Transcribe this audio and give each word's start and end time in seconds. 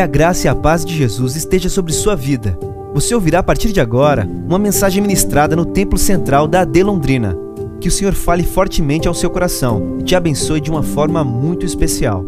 Que 0.00 0.04
a 0.04 0.06
graça 0.06 0.46
e 0.46 0.48
a 0.48 0.54
paz 0.54 0.82
de 0.82 0.96
Jesus 0.96 1.36
esteja 1.36 1.68
sobre 1.68 1.92
sua 1.92 2.16
vida. 2.16 2.58
Você 2.94 3.14
ouvirá 3.14 3.40
a 3.40 3.42
partir 3.42 3.70
de 3.70 3.82
agora 3.82 4.24
uma 4.24 4.58
mensagem 4.58 5.02
ministrada 5.02 5.54
no 5.54 5.66
Templo 5.66 5.98
Central 5.98 6.48
da 6.48 6.62
AD 6.62 6.82
Londrina. 6.82 7.36
Que 7.82 7.88
o 7.88 7.90
Senhor 7.90 8.14
fale 8.14 8.42
fortemente 8.42 9.06
ao 9.06 9.12
seu 9.12 9.28
coração 9.28 9.98
e 10.00 10.02
te 10.02 10.16
abençoe 10.16 10.58
de 10.58 10.70
uma 10.70 10.82
forma 10.82 11.22
muito 11.22 11.66
especial. 11.66 12.24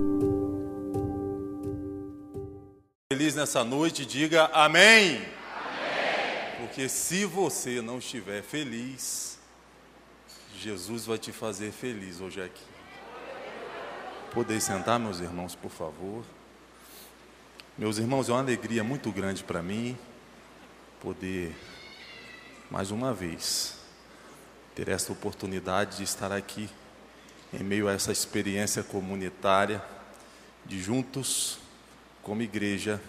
Feliz 3.10 3.34
nessa 3.36 3.64
noite, 3.64 4.04
diga 4.04 4.50
amém. 4.52 5.12
amém. 5.12 5.20
Porque 6.60 6.90
se 6.90 7.24
você 7.24 7.80
não 7.80 7.96
estiver 7.96 8.42
feliz, 8.42 9.38
Jesus 10.60 11.06
vai 11.06 11.16
te 11.16 11.32
fazer 11.32 11.72
feliz 11.72 12.20
hoje 12.20 12.42
aqui. 12.42 12.66
Poder 14.34 14.60
sentar, 14.60 15.00
meus 15.00 15.20
irmãos, 15.20 15.54
por 15.54 15.70
favor. 15.70 16.22
Meus 17.78 17.96
irmãos, 17.96 18.28
é 18.28 18.32
uma 18.32 18.40
alegria 18.40 18.84
muito 18.84 19.10
grande 19.10 19.42
para 19.42 19.62
mim 19.62 19.96
poder, 21.00 21.56
mais 22.70 22.90
uma 22.90 23.14
vez, 23.14 23.78
ter 24.74 24.90
esta 24.90 25.10
oportunidade 25.10 25.96
de 25.96 26.02
estar 26.02 26.30
aqui 26.32 26.68
em 27.50 27.64
meio 27.64 27.88
a 27.88 27.92
essa 27.92 28.12
experiência 28.12 28.82
comunitária, 28.82 29.82
de 30.66 30.82
juntos, 30.82 31.60
como 32.22 32.42
igreja, 32.42 33.00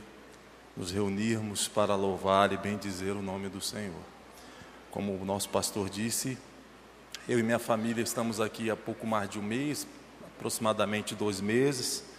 nos 0.78 0.92
reunirmos 0.92 1.68
para 1.68 1.94
louvar 1.94 2.54
e 2.54 2.58
bendizer 2.58 3.18
o 3.18 3.22
nome 3.22 3.50
do 3.50 3.60
Senhor. 3.60 4.02
Como 4.90 5.14
o 5.14 5.26
nosso 5.26 5.50
pastor 5.50 5.90
disse, 5.90 6.38
eu 7.28 7.38
e 7.38 7.44
minha 7.44 7.60
família 7.60 8.02
estamos 8.02 8.40
aqui 8.40 8.72
há 8.72 8.78
pouco 8.78 9.06
mais 9.06 9.30
de 9.30 9.40
um 9.40 9.44
mês, 9.44 9.86
aproximadamente 10.38 11.14
dois 11.16 11.42
meses. 11.42 12.13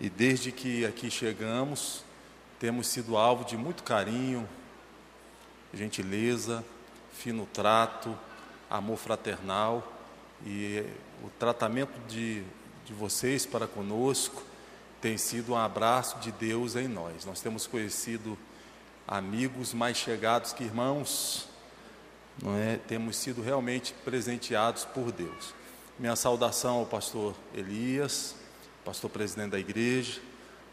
E 0.00 0.08
desde 0.08 0.52
que 0.52 0.86
aqui 0.86 1.10
chegamos, 1.10 2.04
temos 2.60 2.86
sido 2.86 3.16
alvo 3.16 3.44
de 3.44 3.56
muito 3.56 3.82
carinho, 3.82 4.48
gentileza, 5.74 6.64
fino 7.12 7.46
trato, 7.52 8.16
amor 8.70 8.96
fraternal 8.96 9.92
e 10.46 10.84
o 11.22 11.30
tratamento 11.30 11.98
de, 12.06 12.42
de 12.84 12.92
vocês 12.92 13.44
para 13.44 13.66
conosco 13.66 14.42
tem 15.00 15.16
sido 15.16 15.52
um 15.52 15.56
abraço 15.56 16.18
de 16.18 16.32
Deus 16.32 16.76
em 16.76 16.88
nós. 16.88 17.24
Nós 17.24 17.40
temos 17.40 17.66
conhecido 17.66 18.38
amigos 19.06 19.72
mais 19.72 19.96
chegados 19.96 20.52
que 20.52 20.64
irmãos, 20.64 21.48
não 22.42 22.56
é? 22.56 22.76
Temos 22.76 23.16
sido 23.16 23.42
realmente 23.42 23.94
presenteados 24.04 24.84
por 24.84 25.10
Deus. 25.10 25.54
Minha 25.98 26.14
saudação 26.14 26.76
ao 26.76 26.86
pastor 26.86 27.34
Elias, 27.54 28.34
pastor 28.88 29.10
presidente 29.10 29.50
da 29.50 29.58
igreja. 29.58 30.18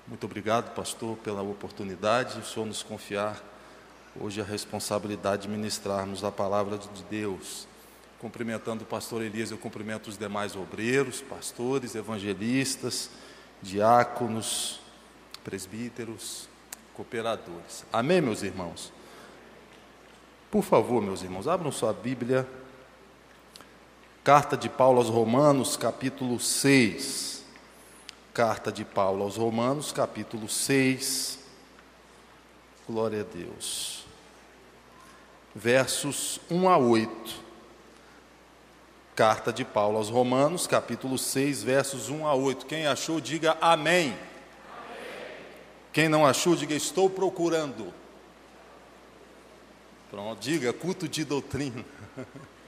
Muito 0.08 0.23
obrigado, 0.23 0.73
pastor, 0.73 1.17
pela 1.17 1.41
oportunidade. 1.41 2.39
O 2.39 2.45
senhor 2.45 2.66
nos 2.66 2.81
confiar 2.81 3.44
hoje 4.17 4.39
a 4.39 4.44
responsabilidade 4.45 5.41
de 5.41 5.49
ministrarmos 5.49 6.23
a 6.23 6.31
palavra 6.31 6.77
de 6.77 7.03
Deus. 7.09 7.67
Cumprimentando 8.17 8.85
o 8.85 8.88
pastor 8.88 9.22
Elias, 9.22 9.52
eu 9.52 9.57
cumprimento 9.57 10.07
os 10.07 10.17
demais 10.17 10.55
obreiros, 10.55 11.19
pastores, 11.19 11.94
evangelistas, 11.94 13.09
diáconos, 13.61 14.79
presbíteros, 15.44 16.47
cooperadores. 16.94 17.83
Amém, 17.91 18.22
meus 18.22 18.44
irmãos? 18.44 18.94
Por 20.50 20.63
favor, 20.63 21.02
meus 21.02 21.22
irmãos, 21.22 21.50
abram 21.50 21.69
sua 21.69 21.91
Bíblia. 21.91 22.47
Carta 24.23 24.55
de 24.55 24.69
Paulo 24.69 25.00
aos 25.00 25.09
Romanos, 25.09 25.75
capítulo 25.75 26.39
6. 26.39 27.35
Carta 28.36 28.69
de 28.69 28.83
Paulo 28.83 29.23
aos 29.23 29.38
Romanos, 29.38 29.94
capítulo 29.94 30.50
6. 30.50 31.39
Glória 32.86 33.22
a 33.22 33.23
Deus. 33.23 34.03
Versos 35.55 36.41
1 36.52 36.67
a 36.67 36.78
8. 36.78 37.41
Carta 39.16 39.53
de 39.53 39.63
Paulo 39.63 39.95
aos 39.95 40.09
Romanos, 40.09 40.68
capítulo 40.68 41.18
6, 41.18 41.63
versos 41.63 42.09
1 42.09 42.28
a 42.28 42.34
8. 42.34 42.66
Quem 42.66 42.85
achou, 42.88 43.22
diga 43.22 43.57
amém. 43.62 44.07
amém. 44.09 44.18
Quem 45.94 46.09
não 46.09 46.25
achou, 46.25 46.57
diga 46.57 46.75
estou 46.75 47.09
procurando. 47.09 47.94
Pronto, 50.12 50.41
diga 50.41 50.74
culto 50.74 51.07
de 51.07 51.24
doutrina. 51.24 51.85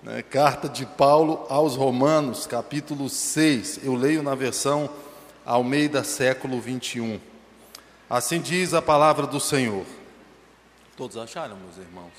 Né, 0.00 0.22
carta 0.22 0.68
de 0.68 0.86
Paulo 0.86 1.44
aos 1.48 1.74
Romanos, 1.74 2.46
capítulo 2.46 3.08
6. 3.08 3.80
Eu 3.82 3.96
leio 3.96 4.22
na 4.22 4.34
versão 4.36 4.88
Almeida, 5.44 6.04
século 6.04 6.60
21. 6.60 7.20
Assim 8.08 8.40
diz 8.40 8.74
a 8.74 8.80
palavra 8.80 9.26
do 9.26 9.40
Senhor. 9.40 9.84
Todos 10.96 11.16
acharam, 11.16 11.56
meus 11.56 11.76
irmãos? 11.78 12.12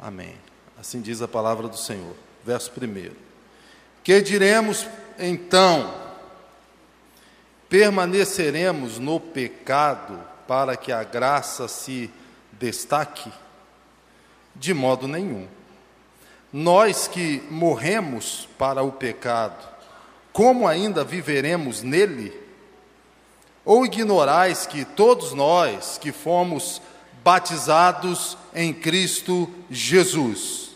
Amém. 0.00 0.34
Assim 0.78 1.02
diz 1.02 1.20
a 1.20 1.28
palavra 1.28 1.68
do 1.68 1.76
Senhor. 1.76 2.16
Verso 2.42 2.72
1. 2.72 3.14
Que 4.02 4.22
diremos 4.22 4.86
então? 5.18 5.92
Permaneceremos 7.68 8.98
no 8.98 9.20
pecado 9.20 10.18
para 10.48 10.78
que 10.78 10.90
a 10.90 11.04
graça 11.04 11.68
se 11.68 12.10
destaque? 12.52 13.30
De 14.56 14.72
modo 14.72 15.06
nenhum 15.06 15.46
nós 16.52 17.06
que 17.06 17.42
morremos 17.50 18.48
para 18.58 18.82
o 18.82 18.92
pecado, 18.92 19.68
como 20.32 20.66
ainda 20.66 21.04
viveremos 21.04 21.82
nele? 21.82 22.32
Ou 23.64 23.84
ignorais 23.84 24.66
que 24.66 24.84
todos 24.84 25.32
nós 25.32 25.98
que 25.98 26.12
fomos 26.12 26.80
batizados 27.22 28.36
em 28.54 28.72
Cristo 28.72 29.48
Jesus, 29.70 30.70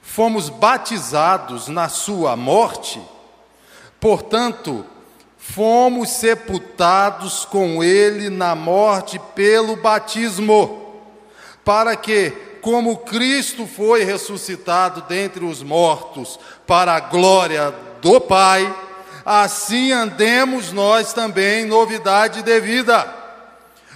fomos 0.00 0.48
batizados 0.48 1.68
na 1.68 1.88
Sua 1.88 2.36
morte, 2.36 3.00
portanto, 4.00 4.84
fomos 5.38 6.10
sepultados 6.10 7.44
com 7.44 7.82
Ele 7.82 8.30
na 8.30 8.54
morte 8.54 9.18
pelo 9.34 9.76
batismo, 9.76 11.02
para 11.64 11.94
que, 11.96 12.32
como 12.62 12.98
Cristo 12.98 13.66
foi 13.66 14.04
ressuscitado 14.04 15.02
dentre 15.02 15.44
os 15.44 15.62
mortos 15.64 16.38
para 16.64 16.94
a 16.94 17.00
glória 17.00 17.74
do 18.00 18.20
Pai, 18.20 18.72
assim 19.26 19.90
andemos 19.90 20.72
nós 20.72 21.12
também 21.12 21.64
em 21.64 21.66
novidade 21.66 22.40
de 22.40 22.60
vida. 22.60 23.12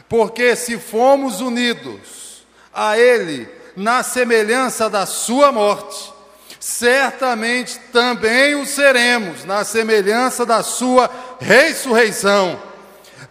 Porque 0.09 0.57
se 0.57 0.79
fomos 0.79 1.41
unidos 1.41 2.45
a 2.75 2.99
Ele 2.99 3.49
na 3.77 4.03
semelhança 4.03 4.91
da 4.91 5.07
Sua 5.07 5.53
morte, 5.53 6.13
certamente 6.59 7.79
também 7.93 8.57
o 8.57 8.67
seremos 8.67 9.45
na 9.45 9.63
semelhança 9.65 10.45
da 10.45 10.65
Sua 10.65 11.09
ressurreição. 11.39 12.61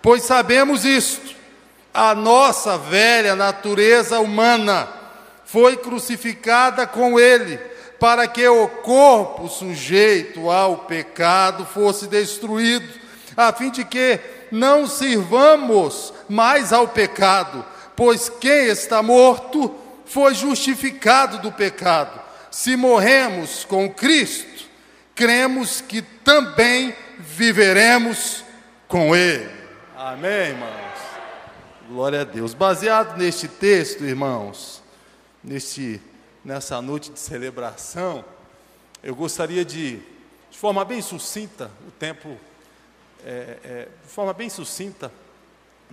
Pois 0.01 0.23
sabemos 0.23 0.85
isto, 0.85 1.35
a 1.93 2.15
nossa 2.15 2.77
velha 2.77 3.35
natureza 3.35 4.19
humana, 4.19 4.94
foi 5.45 5.77
crucificada 5.77 6.85
com 6.85 7.19
ele, 7.19 7.57
para 7.99 8.27
que 8.27 8.45
o 8.47 8.67
corpo 8.67 9.47
sujeito 9.47 10.49
ao 10.49 10.79
pecado 10.79 11.65
fosse 11.65 12.07
destruído, 12.07 12.87
a 13.37 13.53
fim 13.53 13.69
de 13.69 13.85
que 13.85 14.19
não 14.51 14.87
sirvamos 14.87 16.13
mais 16.27 16.73
ao 16.73 16.87
pecado, 16.87 17.65
pois 17.95 18.29
quem 18.29 18.67
está 18.67 19.01
morto 19.01 19.73
foi 20.05 20.33
justificado 20.35 21.39
do 21.39 21.51
pecado. 21.51 22.19
Se 22.51 22.75
morremos 22.75 23.65
com 23.65 23.89
Cristo, 23.89 24.65
cremos 25.13 25.81
que 25.81 26.01
também 26.01 26.95
viveremos 27.17 28.43
com 28.87 29.15
Ele. 29.15 29.49
Amém, 29.97 30.49
irmãos? 30.49 30.85
Glória 31.89 32.21
a 32.21 32.23
Deus. 32.23 32.53
Baseado 32.53 33.17
neste 33.17 33.47
texto, 33.47 34.03
irmãos, 34.03 34.81
neste, 35.45 36.01
nessa 36.43 36.81
noite 36.81 37.11
de 37.11 37.19
celebração, 37.19 38.25
eu 39.03 39.15
gostaria 39.15 39.63
de, 39.63 39.97
de 40.49 40.57
forma 40.57 40.83
bem 40.83 41.01
sucinta, 41.01 41.71
o 41.87 41.91
tempo, 41.91 42.37
é, 43.23 43.57
é, 43.63 43.87
de 44.03 44.11
forma 44.11 44.33
bem 44.33 44.49
sucinta, 44.49 45.11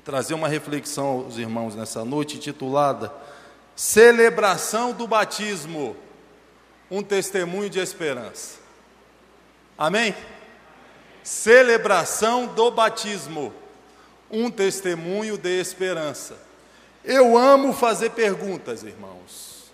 trazer 0.03 0.35
uma 0.35 0.49
reflexão 0.49 1.07
aos 1.07 1.37
irmãos 1.37 1.75
nessa 1.75 2.05
noite, 2.05 2.37
intitulada 2.37 3.13
Celebração 3.77 4.93
do 4.93 5.07
Batismo, 5.07 5.97
um 6.91 7.03
testemunho 7.03 7.71
de 7.71 7.79
esperança. 7.79 8.59
Amém? 9.79 10.15
Celebração 11.23 12.47
do 12.47 12.71
batismo, 12.71 13.53
um 14.31 14.51
testemunho 14.51 15.39
de 15.39 15.61
esperança. 15.61 16.37
Eu 17.05 17.37
amo 17.37 17.73
fazer 17.73 18.11
perguntas, 18.11 18.85
irmãos. 18.85 19.73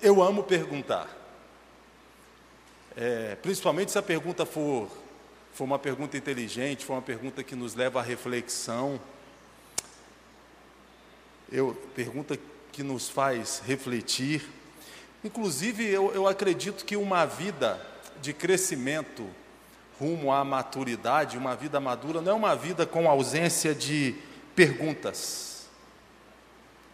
Eu 0.00 0.20
amo 0.20 0.42
perguntar. 0.42 1.08
É, 2.96 3.36
principalmente 3.36 3.92
se 3.92 3.98
a 3.98 4.02
pergunta 4.02 4.44
for 4.44 4.90
foi 5.54 5.66
uma 5.66 5.78
pergunta 5.78 6.16
inteligente, 6.16 6.84
foi 6.84 6.96
uma 6.96 7.02
pergunta 7.02 7.44
que 7.44 7.54
nos 7.54 7.74
leva 7.74 8.00
à 8.00 8.02
reflexão. 8.02 8.98
Eu, 11.50 11.74
pergunta 11.94 12.38
que 12.72 12.82
nos 12.82 13.08
faz 13.08 13.62
refletir. 13.64 14.48
Inclusive, 15.22 15.86
eu, 15.86 16.12
eu 16.14 16.26
acredito 16.26 16.84
que 16.84 16.96
uma 16.96 17.26
vida 17.26 17.80
de 18.20 18.32
crescimento 18.32 19.28
rumo 20.00 20.32
à 20.32 20.42
maturidade, 20.42 21.38
uma 21.38 21.54
vida 21.54 21.78
madura, 21.78 22.20
não 22.20 22.32
é 22.32 22.34
uma 22.34 22.56
vida 22.56 22.86
com 22.86 23.08
ausência 23.08 23.72
de 23.72 24.16
perguntas. 24.56 25.51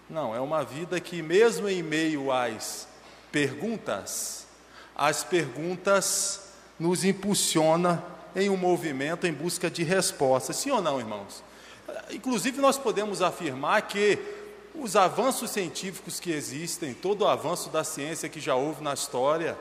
Não, 0.08 0.34
é 0.34 0.40
uma 0.40 0.64
vida 0.64 0.98
que, 0.98 1.20
mesmo 1.20 1.68
em 1.68 1.82
meio 1.82 2.32
às 2.32 2.88
perguntas, 3.30 4.46
as 4.96 5.22
perguntas 5.22 6.50
nos 6.78 7.04
impulsiona 7.04 8.02
em 8.34 8.48
um 8.48 8.56
movimento 8.56 9.26
em 9.26 9.32
busca 9.32 9.70
de 9.70 9.82
respostas. 9.84 10.56
Sim 10.56 10.70
ou 10.70 10.80
não, 10.80 10.98
irmãos? 10.98 11.44
Inclusive, 12.10 12.58
nós 12.58 12.78
podemos 12.78 13.20
afirmar 13.20 13.82
que 13.82 14.18
os 14.74 14.96
avanços 14.96 15.50
científicos 15.50 16.18
que 16.18 16.30
existem, 16.30 16.94
todo 16.94 17.22
o 17.22 17.28
avanço 17.28 17.68
da 17.68 17.84
ciência 17.84 18.30
que 18.30 18.40
já 18.40 18.54
houve 18.54 18.82
na 18.82 18.94
história, 18.94 19.58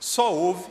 só 0.00 0.32
houve 0.32 0.64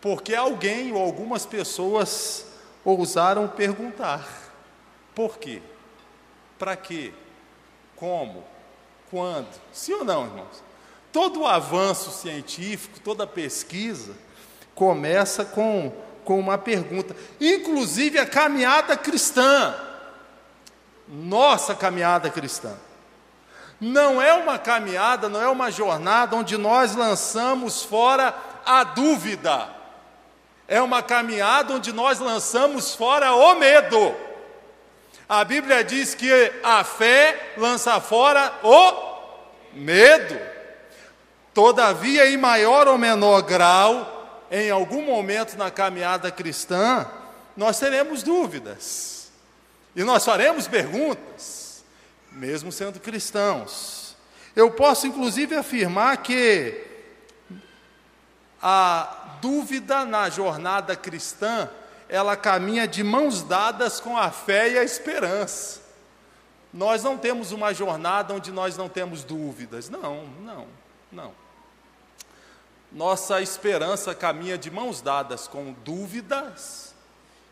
porque 0.00 0.34
alguém 0.34 0.92
ou 0.92 1.00
algumas 1.00 1.46
pessoas 1.46 2.44
ousaram 2.84 3.46
perguntar: 3.46 4.28
por 5.14 5.38
quê? 5.38 5.62
Para 6.58 6.76
quê? 6.76 7.12
Como? 8.02 8.42
Quando? 9.12 9.46
Sim 9.72 9.92
ou 9.92 10.04
não, 10.04 10.24
irmãos? 10.24 10.60
Todo 11.12 11.42
o 11.42 11.46
avanço 11.46 12.10
científico, 12.10 12.98
toda 12.98 13.28
pesquisa, 13.28 14.16
começa 14.74 15.44
com, 15.44 15.92
com 16.24 16.36
uma 16.36 16.58
pergunta. 16.58 17.14
Inclusive 17.40 18.18
a 18.18 18.26
caminhada 18.26 18.96
cristã, 18.96 19.72
nossa 21.06 21.76
caminhada 21.76 22.28
cristã, 22.28 22.74
não 23.80 24.20
é 24.20 24.34
uma 24.34 24.58
caminhada, 24.58 25.28
não 25.28 25.40
é 25.40 25.46
uma 25.46 25.70
jornada 25.70 26.34
onde 26.34 26.58
nós 26.58 26.96
lançamos 26.96 27.84
fora 27.84 28.34
a 28.66 28.82
dúvida. 28.82 29.68
É 30.66 30.82
uma 30.82 31.04
caminhada 31.04 31.72
onde 31.74 31.92
nós 31.92 32.18
lançamos 32.18 32.96
fora 32.96 33.32
o 33.32 33.54
medo. 33.54 34.31
A 35.32 35.44
Bíblia 35.44 35.82
diz 35.82 36.14
que 36.14 36.30
a 36.62 36.84
fé 36.84 37.54
lança 37.56 37.98
fora 38.02 38.52
o 38.62 39.72
medo. 39.72 40.38
Todavia, 41.54 42.30
em 42.30 42.36
maior 42.36 42.86
ou 42.86 42.98
menor 42.98 43.40
grau, 43.40 44.46
em 44.50 44.70
algum 44.70 45.00
momento 45.00 45.56
na 45.56 45.70
caminhada 45.70 46.30
cristã, 46.30 47.10
nós 47.56 47.78
teremos 47.78 48.22
dúvidas. 48.22 49.32
E 49.96 50.04
nós 50.04 50.22
faremos 50.22 50.68
perguntas, 50.68 51.82
mesmo 52.30 52.70
sendo 52.70 53.00
cristãos. 53.00 54.14
Eu 54.54 54.70
posso 54.72 55.06
inclusive 55.06 55.56
afirmar 55.56 56.18
que 56.18 56.78
a 58.62 59.38
dúvida 59.40 60.04
na 60.04 60.28
jornada 60.28 60.94
cristã, 60.94 61.70
ela 62.12 62.36
caminha 62.36 62.86
de 62.86 63.02
mãos 63.02 63.42
dadas 63.42 63.98
com 63.98 64.18
a 64.18 64.30
fé 64.30 64.72
e 64.72 64.78
a 64.78 64.84
esperança. 64.84 65.80
Nós 66.70 67.02
não 67.02 67.16
temos 67.16 67.52
uma 67.52 67.72
jornada 67.72 68.34
onde 68.34 68.52
nós 68.52 68.76
não 68.76 68.86
temos 68.86 69.24
dúvidas. 69.24 69.88
Não, 69.88 70.26
não, 70.42 70.66
não. 71.10 71.32
Nossa 72.92 73.40
esperança 73.40 74.14
caminha 74.14 74.58
de 74.58 74.70
mãos 74.70 75.00
dadas 75.00 75.48
com 75.48 75.72
dúvidas 75.72 76.94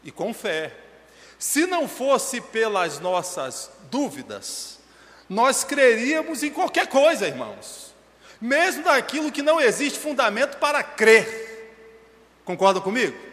e 0.04 0.12
com 0.12 0.34
fé. 0.34 0.76
Se 1.38 1.64
não 1.64 1.88
fosse 1.88 2.42
pelas 2.42 3.00
nossas 3.00 3.70
dúvidas, 3.90 4.78
nós 5.26 5.64
creríamos 5.64 6.42
em 6.42 6.50
qualquer 6.50 6.86
coisa, 6.86 7.26
irmãos, 7.26 7.94
mesmo 8.38 8.84
daquilo 8.84 9.32
que 9.32 9.40
não 9.40 9.58
existe 9.58 9.98
fundamento 9.98 10.58
para 10.58 10.82
crer. 10.82 11.72
Concorda 12.44 12.78
comigo? 12.78 13.29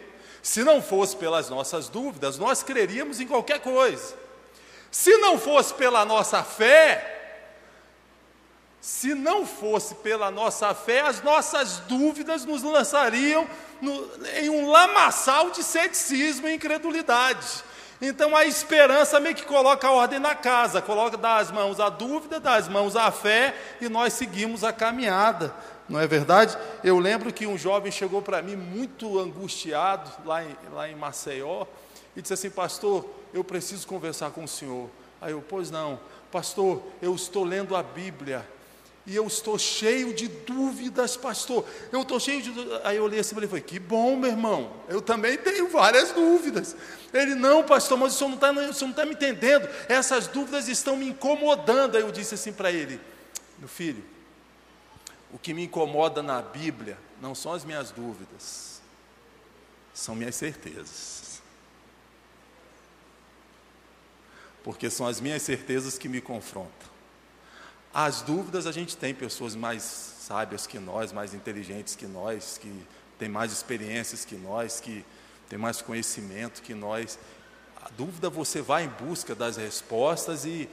Se 0.48 0.64
não 0.64 0.80
fosse 0.80 1.14
pelas 1.14 1.50
nossas 1.50 1.90
dúvidas, 1.90 2.38
nós 2.38 2.62
creríamos 2.62 3.20
em 3.20 3.26
qualquer 3.26 3.60
coisa. 3.60 4.14
Se 4.90 5.14
não 5.18 5.38
fosse 5.38 5.74
pela 5.74 6.06
nossa 6.06 6.42
fé, 6.42 7.44
se 8.80 9.14
não 9.14 9.46
fosse 9.46 9.96
pela 9.96 10.30
nossa 10.30 10.72
fé, 10.72 11.02
as 11.02 11.22
nossas 11.22 11.80
dúvidas 11.80 12.46
nos 12.46 12.62
lançariam 12.62 13.46
no, 13.82 14.10
em 14.38 14.48
um 14.48 14.70
lamaçal 14.70 15.50
de 15.50 15.62
ceticismo 15.62 16.48
e 16.48 16.54
incredulidade. 16.54 17.62
Então 18.00 18.34
a 18.34 18.46
esperança 18.46 19.20
meio 19.20 19.34
que 19.34 19.44
coloca 19.44 19.86
a 19.86 19.92
ordem 19.92 20.18
na 20.18 20.34
casa, 20.34 20.80
coloca 20.80 21.18
das 21.18 21.50
mãos 21.50 21.78
a 21.78 21.90
dúvida, 21.90 22.40
das 22.40 22.68
mãos 22.68 22.96
a 22.96 23.10
fé, 23.10 23.54
e 23.82 23.88
nós 23.90 24.14
seguimos 24.14 24.64
a 24.64 24.72
caminhada, 24.72 25.54
não 25.88 25.98
é 25.98 26.06
verdade? 26.06 26.56
Eu 26.84 26.98
lembro 26.98 27.32
que 27.32 27.46
um 27.46 27.56
jovem 27.56 27.90
chegou 27.90 28.20
para 28.20 28.42
mim 28.42 28.56
muito 28.56 29.18
angustiado 29.18 30.10
lá 30.24 30.44
em, 30.44 30.56
lá 30.72 30.88
em 30.88 30.94
Maceió 30.94 31.66
e 32.14 32.20
disse 32.20 32.34
assim: 32.34 32.50
Pastor, 32.50 33.08
eu 33.32 33.42
preciso 33.42 33.86
conversar 33.86 34.30
com 34.30 34.44
o 34.44 34.48
senhor. 34.48 34.90
Aí 35.20 35.32
eu, 35.32 35.42
pois 35.46 35.70
não, 35.70 35.98
pastor, 36.30 36.82
eu 37.00 37.14
estou 37.14 37.42
lendo 37.42 37.74
a 37.74 37.82
Bíblia 37.82 38.46
e 39.06 39.16
eu 39.16 39.26
estou 39.26 39.58
cheio 39.58 40.12
de 40.12 40.28
dúvidas, 40.28 41.16
pastor. 41.16 41.64
Eu 41.90 42.02
estou 42.02 42.20
cheio 42.20 42.42
de 42.42 42.50
dúvidas. 42.50 42.80
Aí 42.84 42.98
eu 42.98 43.04
olhei 43.04 43.20
assim 43.20 43.34
e 43.34 43.46
falei: 43.46 43.62
Que 43.62 43.78
bom, 43.78 44.14
meu 44.14 44.30
irmão, 44.30 44.70
eu 44.88 45.00
também 45.00 45.38
tenho 45.38 45.68
várias 45.70 46.12
dúvidas. 46.12 46.76
Ele, 47.14 47.34
não, 47.34 47.64
pastor, 47.64 47.96
mas 47.96 48.14
o 48.14 48.18
senhor 48.18 48.28
não 48.28 48.90
está 48.90 49.02
tá 49.02 49.06
me 49.06 49.14
entendendo, 49.14 49.66
essas 49.88 50.26
dúvidas 50.26 50.68
estão 50.68 50.94
me 50.94 51.08
incomodando. 51.08 51.96
Aí 51.96 52.02
eu 52.02 52.12
disse 52.12 52.34
assim 52.34 52.52
para 52.52 52.70
ele: 52.70 53.00
Meu 53.58 53.68
filho, 53.68 54.04
o 55.32 55.38
que 55.38 55.52
me 55.52 55.64
incomoda 55.64 56.22
na 56.22 56.40
Bíblia 56.40 56.98
não 57.20 57.34
são 57.34 57.52
as 57.52 57.64
minhas 57.64 57.90
dúvidas, 57.90 58.80
são 59.92 60.14
minhas 60.14 60.34
certezas. 60.34 61.42
Porque 64.62 64.90
são 64.90 65.06
as 65.06 65.20
minhas 65.20 65.42
certezas 65.42 65.98
que 65.98 66.08
me 66.08 66.20
confrontam. 66.20 66.88
As 67.92 68.22
dúvidas 68.22 68.66
a 68.66 68.72
gente 68.72 68.96
tem 68.96 69.14
pessoas 69.14 69.54
mais 69.54 69.82
sábias 69.82 70.66
que 70.66 70.78
nós, 70.78 71.10
mais 71.10 71.32
inteligentes 71.32 71.96
que 71.96 72.06
nós, 72.06 72.58
que 72.58 72.86
têm 73.18 73.28
mais 73.28 73.50
experiências 73.50 74.24
que 74.24 74.36
nós, 74.36 74.80
que 74.80 75.04
têm 75.48 75.58
mais 75.58 75.80
conhecimento 75.80 76.62
que 76.62 76.74
nós. 76.74 77.18
A 77.82 77.88
dúvida 77.90 78.28
você 78.28 78.60
vai 78.60 78.84
em 78.84 78.88
busca 78.88 79.34
das 79.34 79.56
respostas 79.56 80.44
e 80.44 80.68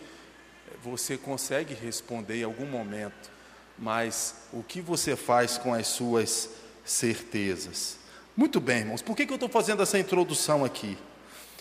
você 0.84 1.18
consegue 1.18 1.74
responder 1.74 2.41
em 2.41 2.44
algum 2.44 2.65
momento, 2.65 3.32
mas 3.77 4.36
o 4.53 4.63
que 4.63 4.82
você 4.82 5.15
faz 5.15 5.58
com 5.58 5.74
as 5.74 5.88
suas 5.88 6.50
certezas? 6.84 7.98
Muito 8.36 8.60
bem, 8.60 8.79
irmãos, 8.79 9.01
por 9.01 9.15
que, 9.15 9.25
que 9.25 9.32
eu 9.32 9.36
estou 9.36 9.50
fazendo 9.50 9.84
essa 9.84 10.00
introdução 10.00 10.65
aqui? 10.65 10.98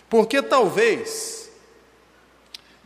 Porque 0.09 0.43
talvez 0.43 1.45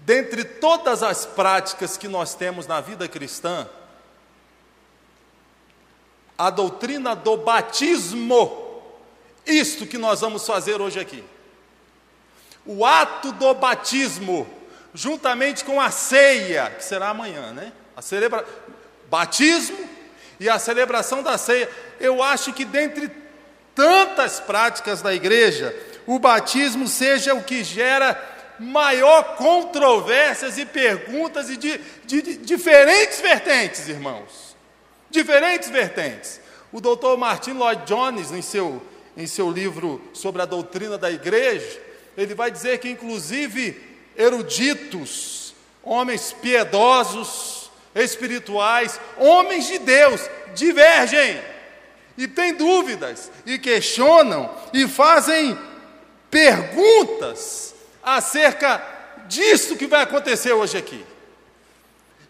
dentre 0.09 0.45
todas 0.45 1.03
as 1.03 1.27
práticas 1.27 1.97
que 1.97 2.09
nós 2.09 2.35
temos 2.35 2.67
na 2.67 2.81
vida 2.81 3.07
cristã, 3.07 3.69
a 6.37 6.51
doutrina 6.51 7.15
do 7.17 7.37
batismo, 7.37 8.83
isto 9.45 9.87
que 9.87 9.99
nós 9.99 10.21
vamos 10.21 10.47
fazer 10.47 10.81
hoje 10.81 11.01
aqui. 11.01 11.25
O 12.65 12.87
ato 12.87 13.33
do 13.33 13.53
batismo, 13.55 14.49
juntamente 14.95 15.65
com 15.65 15.81
a 15.81 15.91
ceia, 15.91 16.71
que 16.71 16.85
será 16.85 17.09
amanhã, 17.11 17.53
né? 17.53 17.73
A 17.97 18.01
celebra... 18.01 18.47
batismo 19.11 19.89
e 20.39 20.49
a 20.49 20.59
celebração 20.59 21.23
da 21.23 21.37
ceia. 21.37 21.69
Eu 22.01 22.23
acho 22.23 22.53
que 22.53 22.65
dentre 22.65 23.11
tantas 23.75 24.41
práticas 24.41 25.03
da 25.03 25.15
igreja, 25.15 25.75
o 26.07 26.19
batismo 26.19 26.89
seja 26.89 27.35
o 27.35 27.43
que 27.43 27.63
gera 27.63 28.21
maior 28.59 29.37
controvérsias 29.37 30.59
e 30.59 30.67
perguntas 30.67 31.49
e 31.49 31.57
de, 31.57 31.79
de, 32.05 32.23
de 32.23 32.37
diferentes 32.39 33.21
vertentes, 33.21 33.89
irmãos. 33.89 34.57
Diferentes 35.11 35.71
vertentes. 35.71 36.41
O 36.73 36.81
doutor 36.81 37.17
Martin 37.17 37.53
Lloyd 37.53 37.85
Jones, 37.87 38.33
em 38.33 38.43
seu, 38.43 38.83
em 39.17 39.27
seu 39.27 39.51
livro 39.51 40.03
sobre 40.13 40.43
a 40.43 40.47
doutrina 40.47 40.99
da 40.99 41.11
igreja, 41.11 41.81
ele 42.17 42.35
vai 42.35 42.51
dizer 42.51 42.79
que, 42.79 42.91
inclusive, 42.91 43.81
eruditos, 44.17 45.55
homens 45.83 46.33
piedosos, 46.33 47.58
espirituais, 47.95 49.01
homens 49.17 49.67
de 49.67 49.79
Deus, 49.79 50.29
divergem 50.55 51.43
e 52.17 52.27
têm 52.27 52.55
dúvidas, 52.55 53.31
e 53.47 53.59
questionam, 53.59 54.53
e 54.73 54.89
fazem 54.89 55.57
perguntas 56.31 57.75
acerca 58.03 58.83
disso 59.29 59.77
que 59.77 59.87
vai 59.87 60.03
acontecer 60.03 60.53
hoje 60.53 60.77
aqui. 60.77 61.07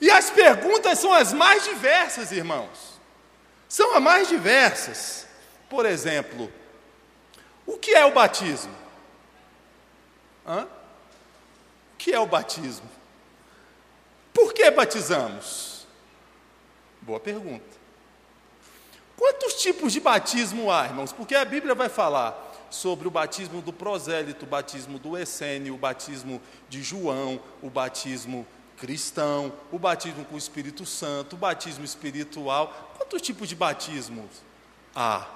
E 0.00 0.10
as 0.10 0.30
perguntas 0.30 0.98
são 0.98 1.12
as 1.12 1.32
mais 1.32 1.64
diversas, 1.64 2.30
irmãos. 2.32 3.00
São 3.68 3.96
as 3.96 4.02
mais 4.02 4.28
diversas. 4.28 5.26
Por 5.68 5.84
exemplo, 5.86 6.52
O 7.68 7.76
que 7.76 7.94
é 7.94 8.02
o 8.06 8.12
batismo? 8.12 8.74
Hã? 10.46 10.62
O 10.62 11.96
que 11.98 12.14
é 12.14 12.18
o 12.18 12.24
batismo? 12.24 12.88
Por 14.38 14.54
que 14.54 14.70
batizamos? 14.70 15.84
Boa 17.02 17.18
pergunta. 17.18 17.76
Quantos 19.16 19.54
tipos 19.54 19.92
de 19.92 19.98
batismo 19.98 20.70
há, 20.70 20.84
irmãos? 20.84 21.12
Porque 21.12 21.34
a 21.34 21.44
Bíblia 21.44 21.74
vai 21.74 21.88
falar 21.88 22.54
sobre 22.70 23.08
o 23.08 23.10
batismo 23.10 23.60
do 23.60 23.72
prosélito, 23.72 24.44
o 24.44 24.48
batismo 24.48 24.96
do 24.96 25.18
essênio, 25.18 25.74
o 25.74 25.76
batismo 25.76 26.40
de 26.68 26.84
João, 26.84 27.40
o 27.60 27.68
batismo 27.68 28.46
cristão, 28.76 29.52
o 29.72 29.78
batismo 29.78 30.24
com 30.24 30.36
o 30.36 30.38
Espírito 30.38 30.86
Santo, 30.86 31.34
o 31.34 31.36
batismo 31.36 31.84
espiritual. 31.84 32.92
Quantos 32.96 33.20
tipos 33.20 33.48
de 33.48 33.56
batismos 33.56 34.30
há? 34.94 35.26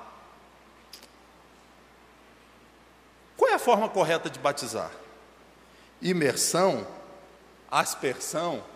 Qual 3.37 3.51
é 3.51 3.55
a 3.55 3.59
forma 3.59 3.89
correta 3.89 4.31
de 4.31 4.39
batizar? 4.39 4.93
Imersão? 6.01 6.87
Aspersão? 7.69 8.71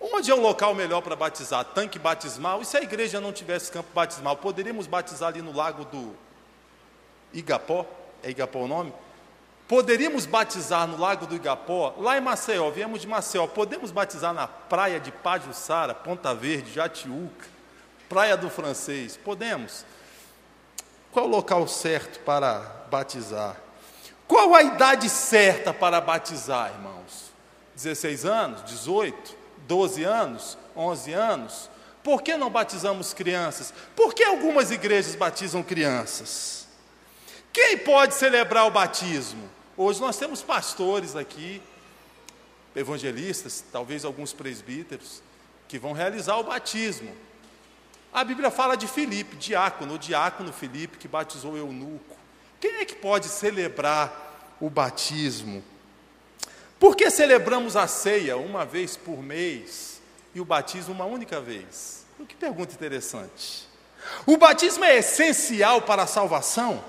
Onde 0.00 0.30
é 0.30 0.34
o 0.34 0.40
local 0.40 0.74
melhor 0.74 1.02
para 1.02 1.16
batizar? 1.16 1.64
Tanque 1.64 1.98
batismal? 1.98 2.62
E 2.62 2.64
se 2.64 2.76
a 2.76 2.82
igreja 2.82 3.20
não 3.20 3.32
tivesse 3.32 3.70
campo 3.70 3.88
batismal, 3.92 4.36
poderíamos 4.36 4.86
batizar 4.86 5.28
ali 5.28 5.42
no 5.42 5.54
lago 5.54 5.84
do 5.84 6.14
Igapó? 7.32 7.84
É 8.22 8.30
Igapó 8.30 8.60
o 8.60 8.68
nome? 8.68 8.92
Poderíamos 9.66 10.24
batizar 10.24 10.86
no 10.86 10.96
lago 10.96 11.26
do 11.26 11.34
Igapó, 11.34 11.94
lá 11.98 12.16
em 12.16 12.22
Maceió, 12.22 12.70
viemos 12.70 13.02
de 13.02 13.06
Maceió, 13.06 13.46
podemos 13.46 13.90
batizar 13.90 14.32
na 14.32 14.48
praia 14.48 14.98
de 14.98 15.12
Pajuçara, 15.12 15.94
Ponta 15.94 16.34
Verde, 16.34 16.72
Jatiuca, 16.72 17.46
Praia 18.08 18.34
do 18.34 18.48
Francês, 18.48 19.18
podemos. 19.18 19.84
Qual 21.12 21.26
o 21.26 21.28
local 21.28 21.68
certo 21.68 22.20
para 22.20 22.60
batizar? 22.90 23.56
Qual 24.26 24.54
a 24.54 24.62
idade 24.62 25.10
certa 25.10 25.74
para 25.74 26.00
batizar, 26.00 26.72
irmãos? 26.72 27.30
16 27.74 28.24
anos? 28.24 28.64
18? 28.64 29.37
12 29.68 30.02
anos, 30.02 30.58
11 30.74 31.12
anos? 31.12 31.70
Por 32.02 32.22
que 32.22 32.36
não 32.38 32.48
batizamos 32.48 33.12
crianças? 33.12 33.72
Por 33.94 34.14
que 34.14 34.24
algumas 34.24 34.70
igrejas 34.70 35.14
batizam 35.14 35.62
crianças? 35.62 36.66
Quem 37.52 37.76
pode 37.76 38.14
celebrar 38.14 38.66
o 38.66 38.70
batismo? 38.70 39.48
Hoje 39.76 40.00
nós 40.00 40.16
temos 40.16 40.42
pastores 40.42 41.14
aqui, 41.14 41.62
evangelistas, 42.74 43.62
talvez 43.70 44.04
alguns 44.04 44.32
presbíteros, 44.32 45.22
que 45.68 45.78
vão 45.78 45.92
realizar 45.92 46.38
o 46.38 46.44
batismo. 46.44 47.14
A 48.10 48.24
Bíblia 48.24 48.50
fala 48.50 48.74
de 48.74 48.86
Filipe, 48.86 49.36
diácono, 49.36 49.94
o 49.94 49.98
diácono 49.98 50.50
Filipe 50.50 50.96
que 50.96 51.06
batizou 51.06 51.58
eunuco. 51.58 52.16
Quem 52.58 52.76
é 52.76 52.84
que 52.86 52.94
pode 52.94 53.26
celebrar 53.26 54.56
o 54.58 54.70
batismo? 54.70 55.62
Por 56.78 56.96
que 56.96 57.10
celebramos 57.10 57.76
a 57.76 57.86
ceia 57.86 58.36
uma 58.36 58.64
vez 58.64 58.96
por 58.96 59.22
mês 59.22 60.00
e 60.34 60.40
o 60.40 60.44
batismo 60.44 60.94
uma 60.94 61.04
única 61.04 61.40
vez? 61.40 62.06
Que 62.28 62.34
pergunta 62.34 62.74
interessante. 62.74 63.68
O 64.26 64.36
batismo 64.36 64.84
é 64.84 64.96
essencial 64.96 65.82
para 65.82 66.02
a 66.02 66.06
salvação? 66.06 66.82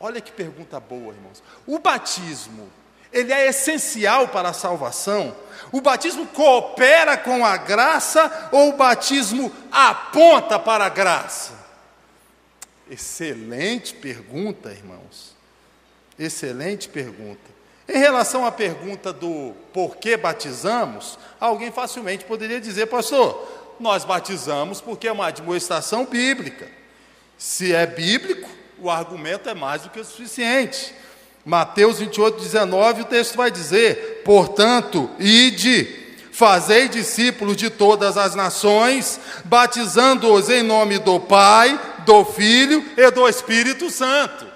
Olha 0.00 0.20
que 0.20 0.30
pergunta 0.30 0.78
boa, 0.78 1.12
irmãos. 1.12 1.42
O 1.66 1.78
batismo, 1.78 2.70
ele 3.12 3.32
é 3.32 3.48
essencial 3.48 4.28
para 4.28 4.50
a 4.50 4.52
salvação? 4.52 5.34
O 5.72 5.80
batismo 5.80 6.26
coopera 6.28 7.16
com 7.16 7.44
a 7.44 7.56
graça 7.56 8.50
ou 8.52 8.70
o 8.70 8.76
batismo 8.76 9.52
aponta 9.72 10.58
para 10.58 10.86
a 10.86 10.88
graça? 10.88 11.52
Excelente 12.88 13.94
pergunta, 13.94 14.70
irmãos. 14.70 15.36
Excelente 16.18 16.88
pergunta. 16.88 17.57
Em 17.88 17.98
relação 17.98 18.44
à 18.44 18.52
pergunta 18.52 19.14
do 19.14 19.54
por 19.72 19.96
que 19.96 20.14
batizamos, 20.16 21.18
alguém 21.40 21.72
facilmente 21.72 22.24
poderia 22.24 22.60
dizer, 22.60 22.86
pastor, 22.86 23.48
nós 23.80 24.04
batizamos 24.04 24.80
porque 24.80 25.08
é 25.08 25.12
uma 25.12 25.28
admoestação 25.28 26.04
bíblica. 26.04 26.68
Se 27.38 27.72
é 27.72 27.86
bíblico, 27.86 28.48
o 28.78 28.90
argumento 28.90 29.48
é 29.48 29.54
mais 29.54 29.82
do 29.82 29.90
que 29.90 30.00
o 30.00 30.04
suficiente. 30.04 30.94
Mateus 31.46 31.98
28, 31.98 32.38
19, 32.42 33.02
o 33.02 33.06
texto 33.06 33.36
vai 33.36 33.50
dizer: 33.50 34.22
Portanto, 34.24 35.08
ide, 35.18 35.88
fazei 36.30 36.88
discípulos 36.88 37.56
de 37.56 37.70
todas 37.70 38.18
as 38.18 38.34
nações, 38.34 39.18
batizando-os 39.44 40.50
em 40.50 40.62
nome 40.62 40.98
do 40.98 41.18
Pai, 41.20 41.80
do 42.04 42.24
Filho 42.24 42.84
e 42.96 43.10
do 43.10 43.26
Espírito 43.26 43.88
Santo. 43.88 44.47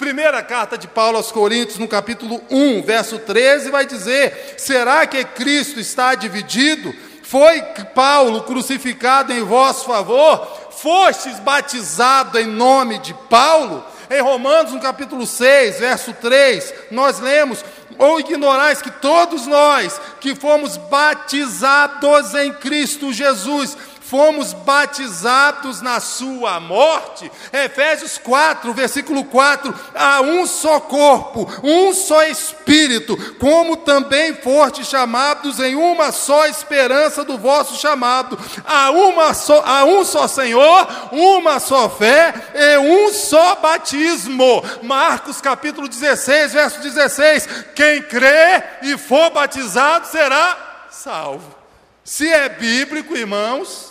Primeira 0.00 0.42
carta 0.42 0.78
de 0.78 0.88
Paulo 0.88 1.18
aos 1.18 1.30
Coríntios, 1.30 1.76
no 1.76 1.86
capítulo 1.86 2.40
1, 2.50 2.80
verso 2.80 3.18
13, 3.18 3.70
vai 3.70 3.84
dizer: 3.84 4.54
Será 4.56 5.06
que 5.06 5.22
Cristo 5.22 5.78
está 5.78 6.14
dividido? 6.14 6.94
Foi 7.22 7.60
Paulo 7.94 8.44
crucificado 8.44 9.30
em 9.30 9.42
vosso 9.42 9.84
favor? 9.84 10.70
Fostes 10.70 11.38
batizado 11.40 12.38
em 12.38 12.46
nome 12.46 12.98
de 13.00 13.12
Paulo? 13.28 13.84
Em 14.08 14.22
Romanos, 14.22 14.72
no 14.72 14.80
capítulo 14.80 15.26
6, 15.26 15.78
verso 15.78 16.14
3, 16.14 16.72
nós 16.90 17.20
lemos: 17.20 17.62
Ou 17.98 18.20
ignorais 18.20 18.80
que 18.80 18.90
todos 18.90 19.46
nós 19.46 20.00
que 20.18 20.34
fomos 20.34 20.78
batizados 20.78 22.34
em 22.36 22.54
Cristo 22.54 23.12
Jesus, 23.12 23.76
fomos 24.10 24.52
batizados 24.52 25.80
na 25.80 26.00
sua 26.00 26.58
morte. 26.58 27.30
Efésios 27.52 28.18
4, 28.18 28.74
versículo 28.74 29.24
4: 29.24 29.72
há 29.94 30.20
um 30.20 30.44
só 30.48 30.80
corpo, 30.80 31.48
um 31.62 31.94
só 31.94 32.24
espírito, 32.24 33.16
como 33.38 33.76
também 33.76 34.34
fortes 34.34 34.88
chamados 34.88 35.60
em 35.60 35.76
uma 35.76 36.10
só 36.10 36.46
esperança 36.46 37.22
do 37.24 37.38
vosso 37.38 37.80
chamado. 37.80 38.36
Há, 38.66 38.90
uma 38.90 39.32
só, 39.32 39.62
há 39.64 39.84
um 39.84 40.04
só 40.04 40.26
Senhor, 40.26 40.88
uma 41.12 41.60
só 41.60 41.88
fé 41.88 42.34
e 42.52 42.78
um 42.78 43.12
só 43.12 43.54
batismo. 43.54 44.60
Marcos 44.82 45.40
capítulo 45.40 45.86
16, 45.86 46.52
verso 46.52 46.80
16: 46.80 47.48
quem 47.76 48.02
crê 48.02 48.60
e 48.82 48.98
for 48.98 49.30
batizado 49.30 50.08
será 50.08 50.88
salvo. 50.90 51.54
Se 52.02 52.28
é 52.28 52.48
bíblico, 52.48 53.16
irmãos, 53.16 53.89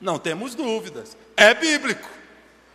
não 0.00 0.18
temos 0.18 0.54
dúvidas. 0.54 1.16
É 1.36 1.54
bíblico. 1.54 2.08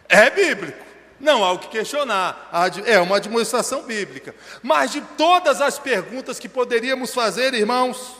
É 0.08 0.30
bíblico. 0.30 0.86
Não 1.20 1.44
há 1.44 1.52
o 1.52 1.60
que 1.60 1.68
questionar. 1.68 2.50
É 2.86 3.00
uma 3.00 3.20
demonstração 3.20 3.84
bíblica. 3.84 4.34
Mas 4.64 4.92
de 4.92 5.02
todas 5.02 5.62
as 5.62 5.78
perguntas 5.78 6.40
que 6.40 6.50
poderíamos 6.50 7.14
fazer, 7.14 7.54
irmãos, 7.54 8.16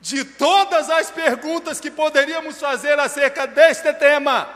de 0.00 0.24
todas 0.24 0.88
as 0.88 1.10
perguntas 1.10 1.80
que 1.80 1.90
poderíamos 1.90 2.58
fazer 2.58 2.98
acerca 2.98 3.46
deste 3.46 3.92
tema, 3.94 4.48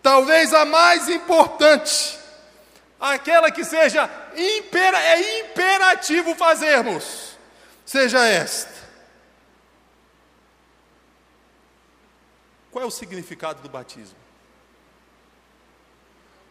talvez 0.00 0.54
a 0.54 0.64
mais 0.64 1.08
importante, 1.08 2.16
aquela 3.00 3.50
que 3.50 3.64
seja 3.64 4.08
impera, 4.36 4.98
é 4.98 5.40
imperativo 5.40 6.34
fazermos, 6.36 7.36
seja 7.84 8.24
esta: 8.24 8.73
Qual 12.74 12.82
é 12.82 12.88
o 12.88 12.90
significado 12.90 13.62
do 13.62 13.68
batismo? 13.68 14.16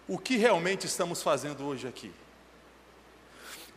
O 0.07 0.17
que 0.17 0.37
realmente 0.37 0.87
estamos 0.87 1.21
fazendo 1.21 1.65
hoje 1.65 1.85
aqui? 1.85 2.13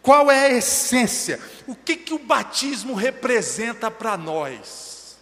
Qual 0.01 0.31
é 0.31 0.47
a 0.47 0.53
essência? 0.53 1.41
O 1.67 1.75
que, 1.75 1.97
que 1.97 2.15
o 2.15 2.21
batismo 2.21 2.95
representa 2.95 3.91
para 3.91 4.17
nós? 4.17 5.19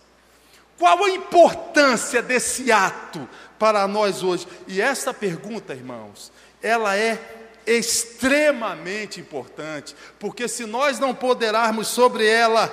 Qual 0.78 1.02
a 1.02 1.08
importância 1.08 2.20
desse 2.20 2.70
ato 2.70 3.26
para 3.58 3.88
nós 3.88 4.22
hoje? 4.22 4.46
E 4.68 4.82
essa 4.82 5.14
pergunta, 5.14 5.72
irmãos, 5.72 6.30
ela 6.60 6.94
é 6.94 7.18
extremamente 7.66 9.18
importante, 9.18 9.96
porque 10.18 10.46
se 10.46 10.66
nós 10.66 10.98
não 10.98 11.14
poderarmos 11.14 11.88
sobre 11.88 12.26
ela, 12.26 12.68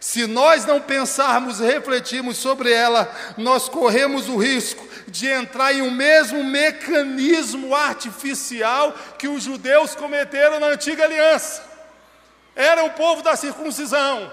se 0.00 0.26
nós 0.26 0.64
não 0.64 0.80
pensarmos 0.80 1.60
e 1.60 1.64
refletirmos 1.64 2.36
sobre 2.36 2.72
ela, 2.72 3.10
nós 3.36 3.68
corremos 3.68 4.28
o 4.28 4.36
risco 4.36 4.86
de 5.08 5.26
entrar 5.26 5.72
em 5.72 5.82
um 5.82 5.90
mesmo 5.90 6.42
mecanismo 6.42 7.74
artificial 7.74 8.94
que 9.18 9.28
os 9.28 9.42
judeus 9.42 9.94
cometeram 9.94 10.58
na 10.58 10.68
antiga 10.68 11.04
aliança. 11.04 11.62
Era 12.54 12.84
o 12.84 12.90
povo 12.90 13.22
da 13.22 13.36
circuncisão, 13.36 14.30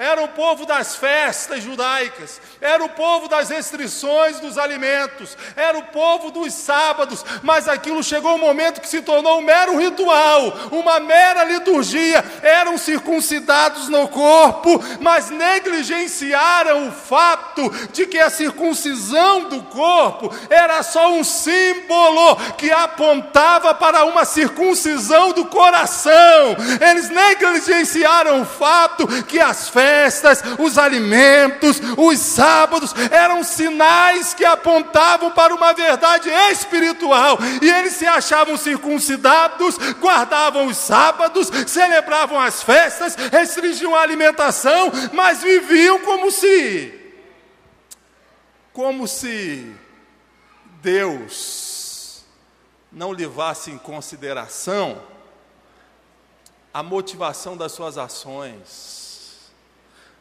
era 0.00 0.22
o 0.22 0.28
povo 0.28 0.64
das 0.64 0.96
festas 0.96 1.62
judaicas, 1.62 2.40
era 2.58 2.82
o 2.82 2.88
povo 2.88 3.28
das 3.28 3.50
restrições 3.50 4.40
dos 4.40 4.56
alimentos, 4.56 5.36
era 5.54 5.76
o 5.76 5.82
povo 5.82 6.30
dos 6.30 6.54
sábados, 6.54 7.22
mas 7.42 7.68
aquilo 7.68 8.02
chegou 8.02 8.36
um 8.36 8.38
momento 8.38 8.80
que 8.80 8.88
se 8.88 9.02
tornou 9.02 9.38
um 9.38 9.42
mero 9.42 9.76
ritual, 9.76 10.54
uma 10.72 10.98
mera 11.00 11.44
liturgia. 11.44 12.24
Eram 12.42 12.78
circuncidados 12.78 13.90
no 13.90 14.08
corpo, 14.08 14.82
mas 15.02 15.28
negligenciaram 15.28 16.88
o 16.88 16.92
fato 16.92 17.68
de 17.92 18.06
que 18.06 18.18
a 18.18 18.30
circuncisão 18.30 19.50
do 19.50 19.64
corpo 19.64 20.34
era 20.48 20.82
só 20.82 21.12
um 21.12 21.22
símbolo 21.22 22.36
que 22.56 22.70
apontava 22.70 23.74
para 23.74 24.06
uma 24.06 24.24
circuncisão 24.24 25.34
do 25.34 25.44
coração. 25.44 26.56
Eles 26.80 27.10
negligenciaram 27.10 28.40
o 28.40 28.46
fato 28.46 29.06
que 29.24 29.38
as 29.38 29.68
festas, 29.68 29.89
os 30.58 30.78
alimentos, 30.78 31.80
os 31.96 32.18
sábados 32.18 32.94
eram 33.10 33.42
sinais 33.42 34.34
que 34.34 34.44
apontavam 34.44 35.30
para 35.30 35.54
uma 35.54 35.72
verdade 35.72 36.28
espiritual. 36.50 37.38
E 37.60 37.68
eles 37.68 37.94
se 37.94 38.06
achavam 38.06 38.56
circuncidados, 38.56 39.76
guardavam 40.00 40.66
os 40.66 40.76
sábados, 40.76 41.50
celebravam 41.66 42.40
as 42.40 42.62
festas, 42.62 43.14
restringiam 43.14 43.94
a 43.94 44.00
alimentação, 44.00 44.90
mas 45.12 45.42
viviam 45.42 45.98
como 46.00 46.30
se 46.30 46.96
como 48.72 49.06
se 49.08 49.74
Deus 50.80 52.24
não 52.90 53.10
levasse 53.10 53.70
em 53.70 53.78
consideração 53.78 55.00
a 56.72 56.82
motivação 56.82 57.56
das 57.56 57.72
suas 57.72 57.98
ações, 57.98 59.09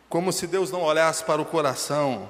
como 0.09 0.33
se 0.33 0.47
Deus 0.47 0.71
não 0.71 0.81
olhasse 0.81 1.23
para 1.23 1.41
o 1.41 1.45
coração. 1.45 2.29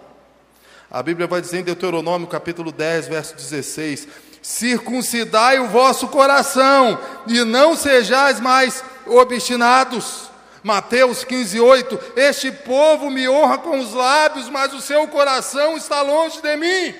A 0.91 1.01
Bíblia 1.01 1.27
vai 1.27 1.39
dizer 1.39 1.59
em 1.59 1.63
Deuteronômio 1.63 2.27
capítulo 2.27 2.71
10, 2.71 3.07
verso 3.07 3.35
16: 3.35 4.07
Circuncidai 4.41 5.59
o 5.59 5.67
vosso 5.67 6.09
coração 6.09 6.99
e 7.25 7.43
não 7.45 7.75
sejais 7.75 8.39
mais 8.39 8.83
obstinados. 9.07 10.29
Mateus 10.61 11.23
15, 11.23 11.59
8: 11.59 11.99
Este 12.17 12.51
povo 12.51 13.09
me 13.09 13.29
honra 13.29 13.59
com 13.59 13.79
os 13.79 13.93
lábios, 13.93 14.49
mas 14.49 14.73
o 14.73 14.81
seu 14.81 15.07
coração 15.07 15.77
está 15.77 16.01
longe 16.01 16.41
de 16.41 16.57
mim. 16.57 16.95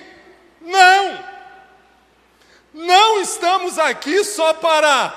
Não! 0.62 1.30
Não 2.74 3.20
estamos 3.20 3.78
aqui 3.78 4.24
só 4.24 4.54
para 4.54 5.14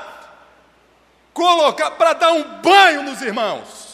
colocar, 1.32 1.92
para 1.92 2.14
dar 2.14 2.32
um 2.32 2.42
banho 2.60 3.02
nos 3.02 3.20
irmãos. 3.20 3.91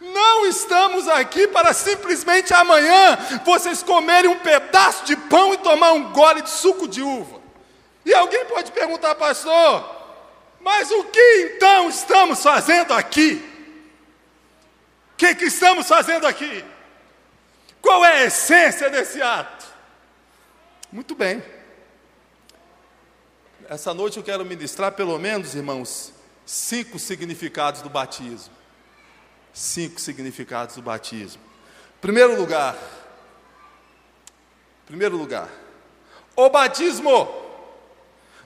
Não 0.00 0.46
estamos 0.46 1.08
aqui 1.08 1.48
para 1.48 1.72
simplesmente 1.72 2.52
amanhã 2.52 3.16
vocês 3.44 3.82
comerem 3.82 4.30
um 4.30 4.38
pedaço 4.38 5.04
de 5.04 5.16
pão 5.16 5.54
e 5.54 5.58
tomar 5.58 5.92
um 5.92 6.12
gole 6.12 6.42
de 6.42 6.50
suco 6.50 6.86
de 6.86 7.00
uva. 7.00 7.40
E 8.04 8.14
alguém 8.14 8.44
pode 8.46 8.72
perguntar, 8.72 9.14
pastor, 9.14 9.96
mas 10.60 10.90
o 10.90 11.04
que 11.04 11.52
então 11.54 11.88
estamos 11.88 12.42
fazendo 12.42 12.92
aqui? 12.92 13.42
O 15.14 15.16
que, 15.16 15.34
que 15.34 15.46
estamos 15.46 15.88
fazendo 15.88 16.26
aqui? 16.26 16.64
Qual 17.80 18.04
é 18.04 18.22
a 18.22 18.24
essência 18.24 18.90
desse 18.90 19.22
ato? 19.22 19.64
Muito 20.92 21.14
bem. 21.14 21.42
Essa 23.68 23.94
noite 23.94 24.18
eu 24.18 24.22
quero 24.22 24.44
ministrar, 24.44 24.92
pelo 24.92 25.18
menos, 25.18 25.54
irmãos, 25.54 26.12
cinco 26.44 26.98
significados 26.98 27.80
do 27.80 27.88
batismo. 27.88 28.54
Cinco 29.56 29.98
significados 29.98 30.76
do 30.76 30.82
batismo. 30.82 31.40
Primeiro 31.98 32.36
lugar, 32.36 32.76
primeiro 34.84 35.16
lugar, 35.16 35.48
o 36.36 36.50
batismo, 36.50 37.26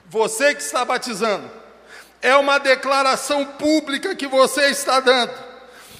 você 0.05 0.55
que 0.55 0.61
está 0.61 0.85
batizando, 0.85 1.51
é 2.21 2.33
uma 2.37 2.59
declaração 2.59 3.43
pública 3.45 4.15
que 4.15 4.25
você 4.25 4.69
está 4.69 5.01
dando, 5.01 5.33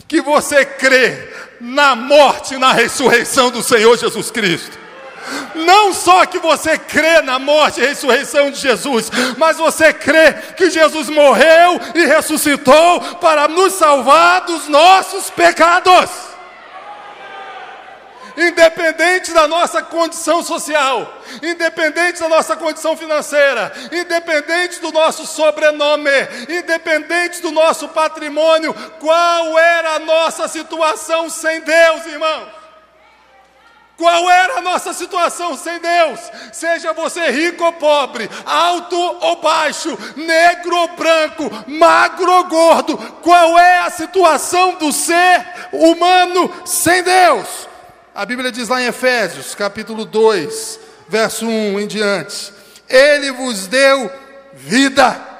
que 0.08 0.22
você 0.22 0.64
crê 0.64 1.30
na 1.60 1.94
morte 1.94 2.54
e 2.54 2.58
na 2.58 2.72
ressurreição 2.72 3.52
do 3.52 3.62
Senhor 3.62 3.98
Jesus 3.98 4.32
Cristo. 4.32 4.80
Não 5.56 5.94
só 5.94 6.26
que 6.26 6.40
você 6.40 6.78
crê 6.78 7.22
na 7.22 7.40
morte 7.40 7.82
e 7.82 7.86
ressurreição 7.86 8.52
de 8.52 8.60
Jesus, 8.60 9.10
mas 9.38 9.58
você 9.58 9.94
crê 9.94 10.34
que 10.56 10.70
Jesus 10.70 11.10
morreu 11.10 11.80
e 11.96 12.06
ressuscitou 12.06 13.02
para 13.16 13.48
nos 13.48 13.74
salvar 13.74 14.42
dos 14.42 14.68
nossos 14.68 15.30
pecados. 15.30 16.10
Independente 18.38 19.34
da 19.34 19.46
nossa 19.46 19.84
condição 19.84 20.42
social, 20.42 21.22
independente 21.44 22.22
da 22.22 22.30
nossa 22.30 22.56
condição 22.56 22.96
financeira, 22.96 23.74
independente 23.92 24.80
do 24.80 24.92
nosso 24.92 25.26
sobrenome, 25.26 26.10
independente 26.48 27.42
do 27.42 27.52
nosso 27.52 27.90
patrimônio, 27.90 28.74
qual 29.00 29.60
era 29.60 29.96
a 29.96 30.00
nossa 30.00 30.48
situação 30.48 31.30
sem 31.30 31.60
Deus, 31.60 32.06
irmão? 32.06 32.61
Qual 34.02 34.32
era 34.32 34.58
a 34.58 34.62
nossa 34.64 34.94
situação 34.94 35.56
sem 35.56 35.80
Deus? 35.80 36.20
Seja 36.52 36.92
você 36.92 37.30
rico 37.30 37.64
ou 37.64 37.74
pobre, 37.74 38.28
alto 38.48 38.98
ou 38.98 39.40
baixo, 39.40 39.96
negro 40.16 40.76
ou 40.76 40.88
branco, 40.96 41.44
magro 41.68 42.32
ou 42.32 42.44
gordo, 42.46 42.98
qual 43.22 43.60
é 43.60 43.78
a 43.78 43.92
situação 43.92 44.74
do 44.74 44.92
ser 44.92 45.46
humano 45.72 46.52
sem 46.66 47.04
Deus? 47.04 47.68
A 48.16 48.26
Bíblia 48.26 48.52
diz 48.52 48.70
lá 48.70 48.82
em 48.82 48.88
Efésios, 48.88 49.54
capítulo 49.54 50.04
2, 50.04 50.80
verso 51.08 51.46
1 51.46 51.80
em 51.80 51.86
diante: 51.86 52.52
Ele 52.90 53.32
vos 53.32 53.68
deu 53.68 54.12
vida 54.52 55.31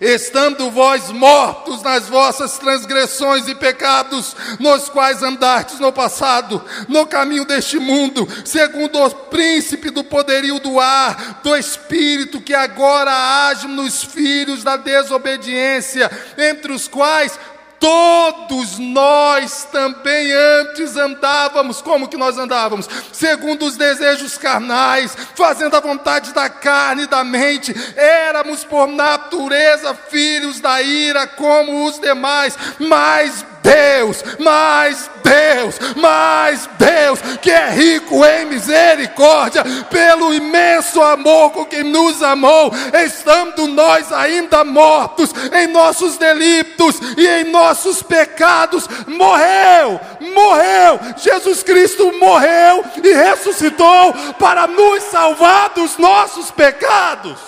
estando 0.00 0.70
vós 0.70 1.10
mortos 1.10 1.82
nas 1.82 2.08
vossas 2.08 2.58
transgressões 2.58 3.48
e 3.48 3.54
pecados, 3.54 4.36
nos 4.58 4.88
quais 4.88 5.22
andastes 5.22 5.78
no 5.80 5.92
passado, 5.92 6.62
no 6.88 7.06
caminho 7.06 7.44
deste 7.44 7.78
mundo, 7.78 8.28
segundo 8.44 9.02
o 9.02 9.10
príncipe 9.10 9.90
do 9.90 10.04
poderio 10.04 10.58
do 10.58 10.80
ar, 10.80 11.40
do 11.42 11.56
espírito 11.56 12.40
que 12.40 12.54
agora 12.54 13.48
age 13.48 13.66
nos 13.66 14.02
filhos 14.02 14.62
da 14.62 14.76
desobediência, 14.76 16.10
entre 16.36 16.72
os 16.72 16.88
quais 16.88 17.38
Todos 17.84 18.78
nós 18.78 19.64
também 19.70 20.32
antes 20.32 20.96
andávamos, 20.96 21.82
como 21.82 22.08
que 22.08 22.16
nós 22.16 22.38
andávamos? 22.38 22.88
Segundo 23.12 23.66
os 23.66 23.76
desejos 23.76 24.38
carnais, 24.38 25.14
fazendo 25.34 25.76
a 25.76 25.80
vontade 25.80 26.32
da 26.32 26.48
carne 26.48 27.02
e 27.02 27.06
da 27.06 27.22
mente, 27.22 27.74
éramos 27.94 28.64
por 28.64 28.86
natureza 28.86 29.92
filhos 30.08 30.60
da 30.60 30.80
ira 30.80 31.26
como 31.26 31.84
os 31.84 31.98
demais, 31.98 32.56
mas 32.78 33.44
Deus, 33.64 34.22
mais 34.38 35.10
Deus, 35.22 35.96
mais 35.96 36.68
Deus, 36.78 37.18
que 37.40 37.50
é 37.50 37.70
rico 37.70 38.22
em 38.22 38.44
misericórdia, 38.44 39.64
pelo 39.90 40.34
imenso 40.34 41.02
amor 41.02 41.50
com 41.50 41.64
que 41.64 41.82
nos 41.82 42.22
amou, 42.22 42.70
estando 43.06 43.66
nós 43.66 44.12
ainda 44.12 44.62
mortos 44.64 45.30
em 45.50 45.66
nossos 45.68 46.18
delitos 46.18 47.00
e 47.16 47.26
em 47.26 47.44
nossos 47.44 48.02
pecados, 48.02 48.86
morreu, 49.06 49.98
morreu, 50.34 51.00
Jesus 51.16 51.62
Cristo 51.62 52.12
morreu 52.18 52.84
e 53.02 53.12
ressuscitou 53.14 54.12
para 54.38 54.66
nos 54.66 55.02
salvar 55.04 55.70
dos 55.70 55.96
nossos 55.96 56.50
pecados. 56.50 57.38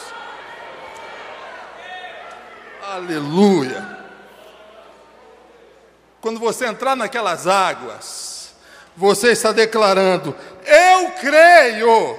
Aleluia. 2.94 3.95
Quando 6.26 6.40
você 6.40 6.66
entrar 6.66 6.96
naquelas 6.96 7.46
águas, 7.46 8.50
você 8.96 9.30
está 9.30 9.52
declarando: 9.52 10.34
Eu 10.66 11.12
creio, 11.12 12.18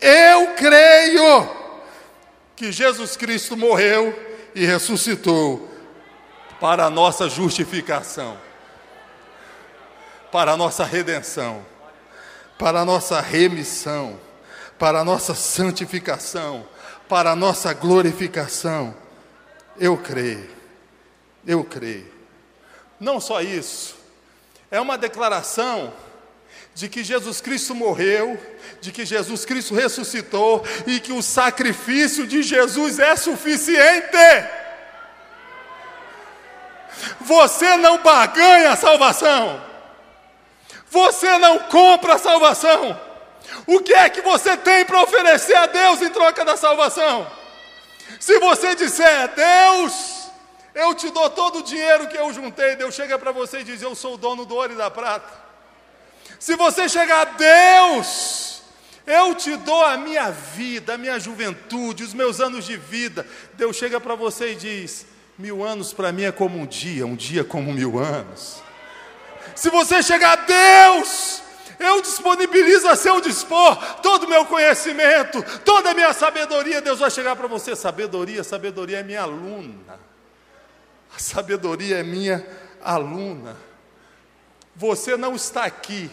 eu 0.00 0.54
creio 0.56 1.48
que 2.56 2.72
Jesus 2.72 3.16
Cristo 3.16 3.56
morreu 3.56 4.12
e 4.52 4.66
ressuscitou 4.66 5.70
para 6.58 6.86
a 6.86 6.90
nossa 6.90 7.28
justificação, 7.28 8.36
para 10.32 10.50
a 10.50 10.56
nossa 10.56 10.84
redenção, 10.84 11.64
para 12.58 12.80
a 12.80 12.84
nossa 12.84 13.20
remissão, 13.20 14.18
para 14.76 14.98
a 14.98 15.04
nossa 15.04 15.36
santificação, 15.36 16.66
para 17.08 17.30
a 17.30 17.36
nossa 17.36 17.72
glorificação. 17.72 18.92
Eu 19.78 19.96
creio, 19.96 20.50
eu 21.46 21.62
creio. 21.62 22.18
Não 23.00 23.18
só 23.18 23.40
isso, 23.40 23.96
é 24.70 24.78
uma 24.80 24.98
declaração 24.98 25.92
de 26.74 26.88
que 26.88 27.02
Jesus 27.02 27.40
Cristo 27.40 27.74
morreu, 27.74 28.38
de 28.80 28.92
que 28.92 29.04
Jesus 29.04 29.44
Cristo 29.44 29.74
ressuscitou 29.74 30.64
e 30.86 31.00
que 31.00 31.12
o 31.12 31.22
sacrifício 31.22 32.26
de 32.26 32.42
Jesus 32.42 32.98
é 32.98 33.16
suficiente. 33.16 34.16
Você 37.20 37.76
não 37.76 37.98
barganha 37.98 38.70
a 38.70 38.76
salvação. 38.76 39.62
Você 40.90 41.38
não 41.38 41.58
compra 41.60 42.14
a 42.14 42.18
salvação. 42.18 43.00
O 43.66 43.80
que 43.80 43.94
é 43.94 44.08
que 44.10 44.20
você 44.20 44.56
tem 44.56 44.84
para 44.84 45.02
oferecer 45.02 45.54
a 45.54 45.66
Deus 45.66 46.02
em 46.02 46.10
troca 46.10 46.44
da 46.44 46.56
salvação? 46.56 47.30
Se 48.18 48.38
você 48.38 48.74
disser, 48.74 49.28
Deus, 49.34 49.92
eu 50.80 50.94
te 50.94 51.10
dou 51.10 51.28
todo 51.28 51.58
o 51.58 51.62
dinheiro 51.62 52.08
que 52.08 52.16
eu 52.16 52.32
juntei, 52.32 52.74
Deus 52.74 52.94
chega 52.94 53.18
para 53.18 53.32
você 53.32 53.60
e 53.60 53.64
diz: 53.64 53.82
Eu 53.82 53.94
sou 53.94 54.14
o 54.14 54.16
dono 54.16 54.46
do 54.46 54.54
ouro 54.54 54.72
e 54.72 54.76
da 54.76 54.90
prata. 54.90 55.30
Se 56.38 56.56
você 56.56 56.88
chegar, 56.88 57.36
Deus, 57.36 58.62
eu 59.06 59.34
te 59.34 59.56
dou 59.56 59.84
a 59.84 59.98
minha 59.98 60.30
vida, 60.30 60.94
a 60.94 60.98
minha 60.98 61.20
juventude, 61.20 62.02
os 62.02 62.14
meus 62.14 62.40
anos 62.40 62.64
de 62.64 62.78
vida. 62.78 63.26
Deus 63.54 63.76
chega 63.76 64.00
para 64.00 64.14
você 64.14 64.52
e 64.52 64.54
diz: 64.54 65.06
Mil 65.36 65.62
anos 65.62 65.92
para 65.92 66.10
mim 66.12 66.22
é 66.22 66.32
como 66.32 66.58
um 66.58 66.66
dia, 66.66 67.06
um 67.06 67.14
dia 67.14 67.44
como 67.44 67.72
mil 67.74 67.98
anos. 67.98 68.62
Se 69.54 69.68
você 69.68 70.02
chegar, 70.02 70.46
Deus, 70.46 71.42
eu 71.78 72.00
disponibilizo 72.00 72.88
a 72.88 72.96
seu 72.96 73.20
dispor 73.20 73.76
todo 74.00 74.24
o 74.24 74.28
meu 74.28 74.46
conhecimento, 74.46 75.42
toda 75.62 75.90
a 75.90 75.94
minha 75.94 76.14
sabedoria. 76.14 76.80
Deus 76.80 77.00
vai 77.00 77.10
chegar 77.10 77.36
para 77.36 77.46
você: 77.46 77.76
sabedoria, 77.76 78.42
sabedoria 78.42 79.00
é 79.00 79.02
minha 79.02 79.22
aluna. 79.22 80.09
A 81.14 81.18
sabedoria 81.18 81.98
é 81.98 82.02
minha 82.02 82.46
aluna. 82.82 83.56
Você 84.76 85.16
não 85.16 85.34
está 85.34 85.64
aqui 85.64 86.10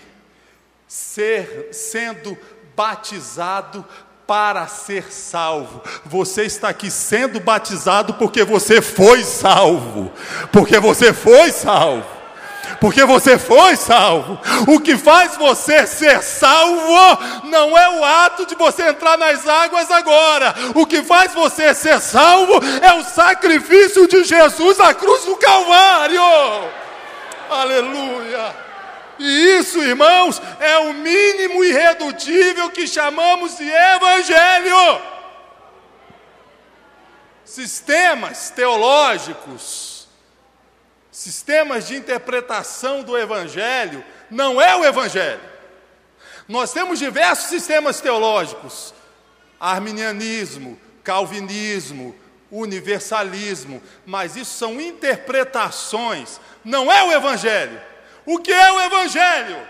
ser, 0.88 1.70
sendo 1.72 2.38
batizado 2.76 3.86
para 4.26 4.68
ser 4.68 5.12
salvo. 5.12 5.82
Você 6.06 6.44
está 6.44 6.70
aqui 6.70 6.92
sendo 6.92 7.40
batizado 7.40 8.16
porque 8.16 8.44
você 8.44 8.82
foi 8.82 9.24
salvo. 9.24 10.12
Porque 10.52 10.80
você 10.80 11.14
foi 11.14 11.52
salvo 11.52 12.17
porque 12.80 13.04
você 13.06 13.38
foi 13.38 13.76
salvo. 13.76 14.40
O 14.68 14.80
que 14.80 14.98
faz 14.98 15.36
você 15.38 15.86
ser 15.88 16.22
salvo 16.22 17.46
não 17.46 17.78
é 17.78 17.90
o 17.90 18.04
ato 18.04 18.46
de 18.46 18.56
você 18.56 18.90
entrar 18.90 19.18
nas 19.18 19.48
águas 19.48 19.90
agora. 19.92 20.54
O 20.76 20.86
que 20.86 21.04
faz 21.04 21.34
você 21.34 21.74
ser 21.74 22.00
salvo 22.00 22.60
é 22.82 22.94
o 22.94 23.04
sacrifício 23.04 24.08
de 24.08 24.24
Jesus 24.24 24.78
na 24.78 24.94
cruz 24.94 25.26
do 25.26 25.36
Calvário. 25.38 26.22
Aleluia. 27.50 28.56
E 29.20 29.58
isso, 29.58 29.82
irmãos, 29.82 30.42
é 30.60 30.78
o 30.78 30.94
mínimo 30.94 31.64
irredutível 31.64 32.70
que 32.70 32.88
chamamos 32.88 33.58
de 33.58 33.68
evangelho. 33.68 35.02
Sistemas 37.44 38.52
teológicos 38.52 39.97
sistemas 41.18 41.88
de 41.88 41.96
interpretação 41.96 43.02
do 43.02 43.18
Evangelho, 43.18 44.06
não 44.30 44.62
é 44.62 44.76
o 44.76 44.86
Evangelho. 44.86 45.42
Nós 46.48 46.72
temos 46.72 47.00
diversos 47.00 47.48
sistemas 47.50 48.00
teológicos: 48.00 48.94
arminianismo, 49.60 50.80
calvinismo, 51.04 52.16
universalismo, 52.52 53.82
mas 54.06 54.36
isso 54.36 54.60
são 54.60 54.80
interpretações, 54.80 56.40
não 56.64 56.92
é 56.92 57.04
o 57.04 57.12
Evangelho. 57.12 57.82
O 58.24 58.38
que 58.38 58.54
é 58.54 58.72
o 58.72 58.80
Evangelho? 58.82 59.68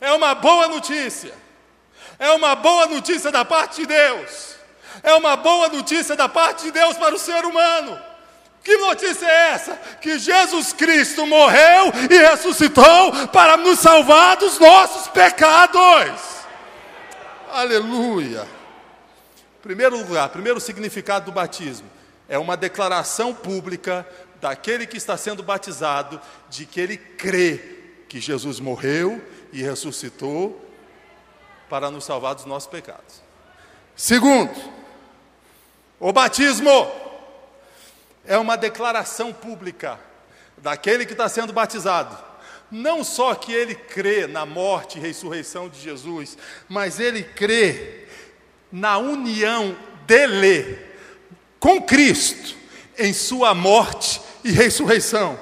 É 0.00 0.12
uma 0.12 0.34
boa 0.34 0.66
notícia, 0.66 1.32
é 2.18 2.32
uma 2.32 2.56
boa 2.56 2.86
notícia 2.86 3.30
da 3.30 3.44
parte 3.44 3.82
de 3.82 3.86
Deus, 3.86 4.56
é 5.04 5.14
uma 5.14 5.36
boa 5.36 5.68
notícia 5.68 6.16
da 6.16 6.28
parte 6.28 6.64
de 6.64 6.72
Deus 6.72 6.96
para 6.96 7.14
o 7.14 7.18
ser 7.18 7.44
humano. 7.44 8.13
Que 8.64 8.78
notícia 8.78 9.26
é 9.26 9.50
essa? 9.50 9.76
Que 10.00 10.18
Jesus 10.18 10.72
Cristo 10.72 11.26
morreu 11.26 11.92
e 12.10 12.16
ressuscitou 12.16 13.28
para 13.28 13.58
nos 13.58 13.78
salvar 13.78 14.38
dos 14.38 14.58
nossos 14.58 15.06
pecados. 15.08 16.18
Aleluia. 17.52 18.48
Primeiro 19.62 19.98
lugar, 19.98 20.30
primeiro 20.30 20.58
significado 20.60 21.26
do 21.26 21.32
batismo 21.32 21.86
é 22.26 22.38
uma 22.38 22.56
declaração 22.56 23.34
pública 23.34 24.06
daquele 24.40 24.86
que 24.86 24.96
está 24.96 25.16
sendo 25.18 25.42
batizado 25.42 26.18
de 26.48 26.64
que 26.64 26.80
ele 26.80 26.96
crê 26.96 27.60
que 28.08 28.18
Jesus 28.18 28.60
morreu 28.60 29.22
e 29.52 29.62
ressuscitou 29.62 30.58
para 31.68 31.90
nos 31.90 32.04
salvar 32.04 32.34
dos 32.34 32.46
nossos 32.46 32.68
pecados. 32.68 33.22
Segundo, 33.94 34.54
o 36.00 36.12
batismo 36.12 37.03
é 38.26 38.38
uma 38.38 38.56
declaração 38.56 39.32
pública 39.32 39.98
daquele 40.58 41.04
que 41.04 41.12
está 41.12 41.28
sendo 41.28 41.52
batizado. 41.52 42.16
Não 42.70 43.04
só 43.04 43.34
que 43.34 43.52
ele 43.52 43.74
crê 43.74 44.26
na 44.26 44.46
morte 44.46 44.98
e 44.98 45.00
ressurreição 45.00 45.68
de 45.68 45.80
Jesus, 45.80 46.36
mas 46.68 46.98
ele 46.98 47.22
crê 47.22 48.06
na 48.72 48.98
união 48.98 49.76
dele 50.06 50.78
com 51.60 51.80
Cristo 51.80 52.56
em 52.98 53.12
sua 53.12 53.54
morte 53.54 54.20
e 54.42 54.50
ressurreição. 54.50 55.38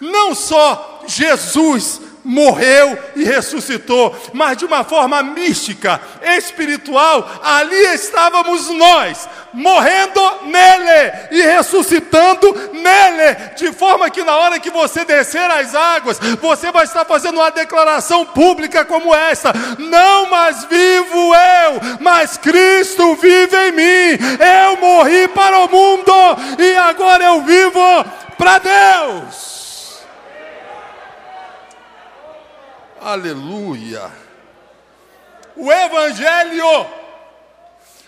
Não 0.00 0.34
só 0.34 1.02
Jesus 1.06 2.00
morreu 2.24 2.98
e 3.16 3.24
ressuscitou, 3.24 4.14
mas 4.32 4.56
de 4.56 4.64
uma 4.64 4.84
forma 4.84 5.22
mística, 5.22 6.00
espiritual, 6.36 7.28
ali 7.42 7.94
estávamos 7.94 8.68
nós, 8.70 9.28
morrendo 9.52 10.20
nele 10.46 11.12
e 11.30 11.42
ressuscitando 11.42 12.52
nele, 12.72 13.34
de 13.56 13.72
forma 13.72 14.10
que 14.10 14.22
na 14.22 14.36
hora 14.36 14.60
que 14.60 14.70
você 14.70 15.04
descer 15.04 15.50
as 15.50 15.74
águas, 15.74 16.18
você 16.40 16.70
vai 16.70 16.84
estar 16.84 17.04
fazendo 17.04 17.36
uma 17.36 17.50
declaração 17.50 18.24
pública 18.24 18.84
como 18.84 19.14
essa: 19.14 19.52
não 19.78 20.28
mais 20.28 20.64
vivo 20.64 21.34
eu, 21.34 21.80
mas 22.00 22.36
Cristo 22.36 23.14
vive 23.16 23.56
em 23.68 23.72
mim. 23.72 24.18
Eu 24.40 24.76
morri 24.76 25.28
para 25.28 25.58
o 25.60 25.70
mundo 25.70 26.12
e 26.58 26.76
agora 26.76 27.24
eu 27.24 27.42
vivo 27.42 28.04
para 28.36 28.58
Deus. 28.58 29.59
Aleluia. 33.10 34.08
O 35.56 35.72
Evangelho 35.72 36.86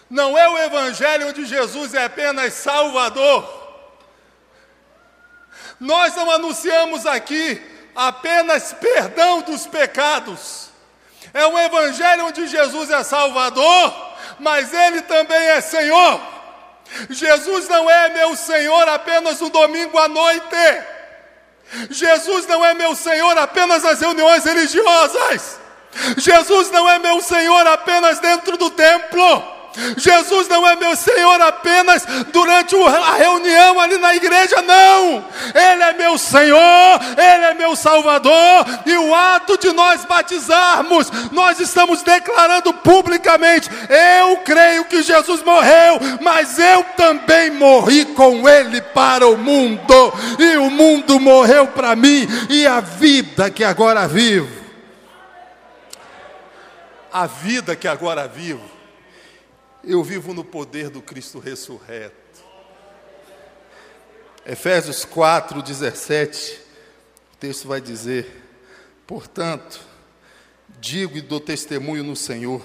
não 0.08 0.38
é 0.38 0.48
o 0.48 0.56
Evangelho 0.58 1.26
onde 1.26 1.44
Jesus 1.44 1.92
é 1.92 2.04
apenas 2.04 2.52
Salvador. 2.54 3.42
Nós 5.80 6.14
não 6.14 6.30
anunciamos 6.30 7.04
aqui 7.04 7.60
apenas 7.96 8.72
perdão 8.74 9.42
dos 9.42 9.66
pecados. 9.66 10.70
É 11.34 11.48
um 11.48 11.58
Evangelho 11.58 12.26
onde 12.26 12.46
Jesus 12.46 12.88
é 12.88 13.02
Salvador, 13.02 14.14
mas 14.38 14.72
Ele 14.72 15.02
também 15.02 15.48
é 15.48 15.60
Senhor. 15.60 16.20
Jesus 17.10 17.68
não 17.68 17.90
é 17.90 18.08
meu 18.10 18.36
Senhor 18.36 18.88
apenas 18.88 19.40
no 19.40 19.50
domingo 19.50 19.98
à 19.98 20.06
noite. 20.06 20.56
Jesus 21.90 22.46
não 22.46 22.64
é 22.64 22.74
meu 22.74 22.94
Senhor 22.94 23.36
apenas 23.38 23.82
nas 23.82 24.00
reuniões 24.00 24.44
religiosas. 24.44 25.60
Jesus 26.16 26.70
não 26.70 26.88
é 26.88 26.98
meu 26.98 27.20
Senhor 27.20 27.66
apenas 27.66 28.18
dentro 28.18 28.56
do 28.56 28.70
templo. 28.70 29.61
Jesus 29.96 30.48
não 30.48 30.66
é 30.66 30.76
meu 30.76 30.94
Senhor 30.94 31.40
apenas 31.40 32.04
durante 32.32 32.76
a 32.76 33.14
reunião 33.14 33.80
ali 33.80 33.96
na 33.98 34.14
igreja, 34.14 34.60
não. 34.62 35.24
Ele 35.54 35.82
é 35.82 35.92
meu 35.94 36.18
Senhor, 36.18 37.00
Ele 37.16 37.44
é 37.44 37.54
meu 37.54 37.74
Salvador, 37.74 38.66
e 38.84 38.96
o 38.96 39.14
ato 39.14 39.56
de 39.58 39.72
nós 39.72 40.04
batizarmos, 40.04 41.10
nós 41.30 41.58
estamos 41.58 42.02
declarando 42.02 42.72
publicamente: 42.74 43.70
eu 43.88 44.36
creio 44.38 44.84
que 44.84 45.02
Jesus 45.02 45.42
morreu, 45.42 45.98
mas 46.20 46.58
eu 46.58 46.84
também 46.96 47.50
morri 47.50 48.04
com 48.06 48.48
Ele 48.48 48.80
para 48.80 49.26
o 49.26 49.38
mundo, 49.38 50.12
e 50.38 50.56
o 50.58 50.70
mundo 50.70 51.18
morreu 51.18 51.68
para 51.68 51.96
mim, 51.96 52.28
e 52.50 52.66
a 52.66 52.80
vida 52.80 53.50
que 53.50 53.64
agora 53.64 54.06
vivo. 54.06 54.62
A 57.12 57.26
vida 57.26 57.76
que 57.76 57.86
agora 57.86 58.26
vivo 58.26 58.81
eu 59.84 60.02
vivo 60.02 60.32
no 60.32 60.44
poder 60.44 60.88
do 60.88 61.02
Cristo 61.02 61.38
ressurreto. 61.38 62.14
Efésios 64.46 65.04
4, 65.04 65.62
17, 65.62 66.60
o 67.32 67.36
texto 67.36 67.68
vai 67.68 67.80
dizer: 67.80 68.42
Portanto, 69.06 69.80
digo 70.80 71.16
e 71.16 71.20
dou 71.20 71.40
testemunho 71.40 72.04
no 72.04 72.16
Senhor, 72.16 72.64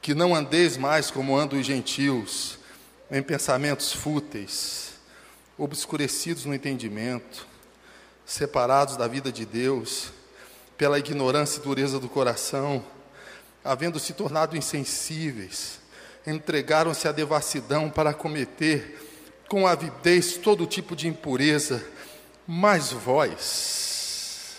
que 0.00 0.14
não 0.14 0.34
andeis 0.34 0.76
mais 0.76 1.10
como 1.10 1.36
andam 1.36 1.58
os 1.58 1.66
gentios, 1.66 2.58
em 3.10 3.22
pensamentos 3.22 3.92
fúteis, 3.92 4.92
obscurecidos 5.58 6.44
no 6.44 6.54
entendimento, 6.54 7.46
separados 8.24 8.96
da 8.96 9.08
vida 9.08 9.32
de 9.32 9.44
Deus, 9.44 10.12
pela 10.78 10.98
ignorância 10.98 11.58
e 11.58 11.62
dureza 11.62 11.98
do 11.98 12.08
coração, 12.08 12.84
havendo 13.62 13.98
se 13.98 14.14
tornado 14.14 14.56
insensíveis, 14.56 15.79
entregaram-se 16.26 17.08
à 17.08 17.12
devassidão 17.12 17.90
para 17.90 18.14
cometer 18.14 18.98
com 19.48 19.66
avidez 19.66 20.36
todo 20.36 20.66
tipo 20.66 20.94
de 20.94 21.08
impureza, 21.08 21.84
Mas 22.46 22.90
vós, 22.90 24.56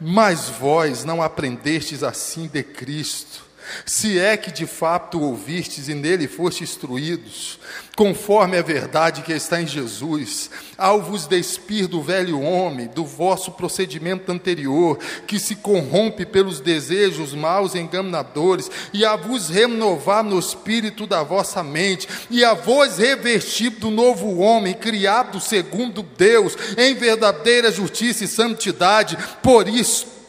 mas 0.00 0.48
vós 0.48 1.04
não 1.04 1.20
aprendestes 1.20 2.02
assim 2.02 2.46
de 2.46 2.62
Cristo, 2.62 3.44
se 3.84 4.18
é 4.18 4.36
que 4.36 4.50
de 4.50 4.66
fato 4.66 5.20
ouvistes 5.20 5.88
e 5.88 5.94
nele 5.94 6.26
foste 6.28 6.62
instruídos, 6.64 7.58
conforme 7.96 8.56
a 8.56 8.62
verdade 8.62 9.22
que 9.22 9.32
está 9.32 9.60
em 9.60 9.66
Jesus, 9.66 10.50
ao 10.78 11.02
vos 11.02 11.26
despir 11.26 11.86
do 11.86 12.00
velho 12.00 12.40
homem, 12.40 12.86
do 12.88 13.04
vosso 13.04 13.52
procedimento 13.52 14.32
anterior, 14.32 14.98
que 15.26 15.38
se 15.38 15.56
corrompe 15.56 16.24
pelos 16.24 16.60
desejos 16.60 17.34
maus 17.34 17.74
e 17.74 17.78
enganadores, 17.78 18.70
e 18.92 19.04
a 19.04 19.16
vos 19.16 19.48
renovar 19.48 20.24
no 20.24 20.38
espírito 20.38 21.06
da 21.06 21.22
vossa 21.22 21.62
mente, 21.62 22.08
e 22.30 22.44
a 22.44 22.54
vos 22.54 22.98
revestir 22.98 23.70
do 23.70 23.90
novo 23.90 24.38
homem, 24.38 24.72
criado 24.74 25.40
segundo 25.40 26.02
Deus, 26.02 26.56
em 26.78 26.94
verdadeira 26.94 27.70
justiça 27.70 28.24
e 28.24 28.28
santidade, 28.28 29.18
por 29.42 29.68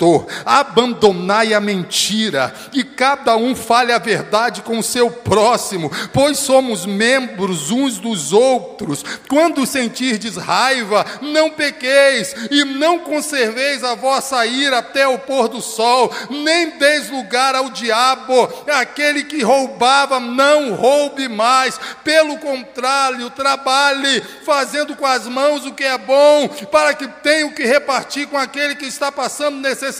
isto 0.01 0.25
abandonai 0.43 1.53
a 1.53 1.59
mentira, 1.59 2.53
e 2.73 2.83
cada 2.83 3.37
um 3.37 3.55
fale 3.55 3.91
a 3.91 3.99
verdade 3.99 4.63
com 4.63 4.79
o 4.79 4.83
seu 4.83 5.11
próximo, 5.11 5.91
pois 6.11 6.39
somos 6.39 6.85
membros 6.85 7.69
uns 7.69 7.99
dos 7.99 8.33
outros. 8.33 9.03
Quando 9.29 9.65
sentirdes 9.65 10.37
raiva, 10.37 11.05
não 11.21 11.51
pequeis, 11.51 12.33
e 12.49 12.63
não 12.63 12.99
conserveis 12.99 13.83
a 13.83 13.93
vossa 13.93 14.43
ira 14.45 14.79
até 14.79 15.07
o 15.07 15.19
pôr 15.19 15.47
do 15.47 15.61
sol, 15.61 16.11
nem 16.29 16.77
deis 16.79 17.09
lugar 17.09 17.53
ao 17.53 17.69
diabo, 17.69 18.49
aquele 18.67 19.23
que 19.23 19.43
roubava, 19.43 20.19
não 20.19 20.73
roube 20.73 21.27
mais, 21.27 21.79
pelo 22.03 22.37
contrário, 22.39 23.29
trabalhe, 23.29 24.21
fazendo 24.43 24.95
com 24.95 25.05
as 25.05 25.27
mãos 25.27 25.65
o 25.65 25.73
que 25.73 25.83
é 25.83 25.97
bom, 25.97 26.47
para 26.71 26.93
que 26.93 27.07
tenha 27.07 27.45
o 27.45 27.53
que 27.53 27.63
repartir 27.63 28.27
com 28.27 28.37
aquele 28.37 28.75
que 28.75 28.85
está 28.85 29.11
passando 29.11 29.57
necessidade. 29.57 29.90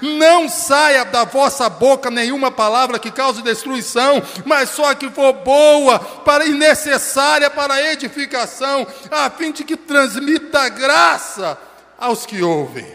Não 0.00 0.48
saia 0.48 1.04
da 1.04 1.24
vossa 1.24 1.68
boca 1.68 2.10
nenhuma 2.10 2.50
palavra 2.50 2.98
que 2.98 3.10
cause 3.10 3.42
destruição, 3.42 4.22
mas 4.44 4.70
só 4.70 4.94
que 4.94 5.10
for 5.10 5.32
boa 5.32 5.98
para 5.98 6.46
e 6.46 6.52
necessária 6.52 7.50
para 7.50 7.74
a 7.74 7.92
edificação, 7.92 8.86
a 9.10 9.28
fim 9.30 9.52
de 9.52 9.64
que 9.64 9.76
transmita 9.76 10.68
graça 10.68 11.58
aos 11.98 12.24
que 12.24 12.42
ouvem. 12.42 12.86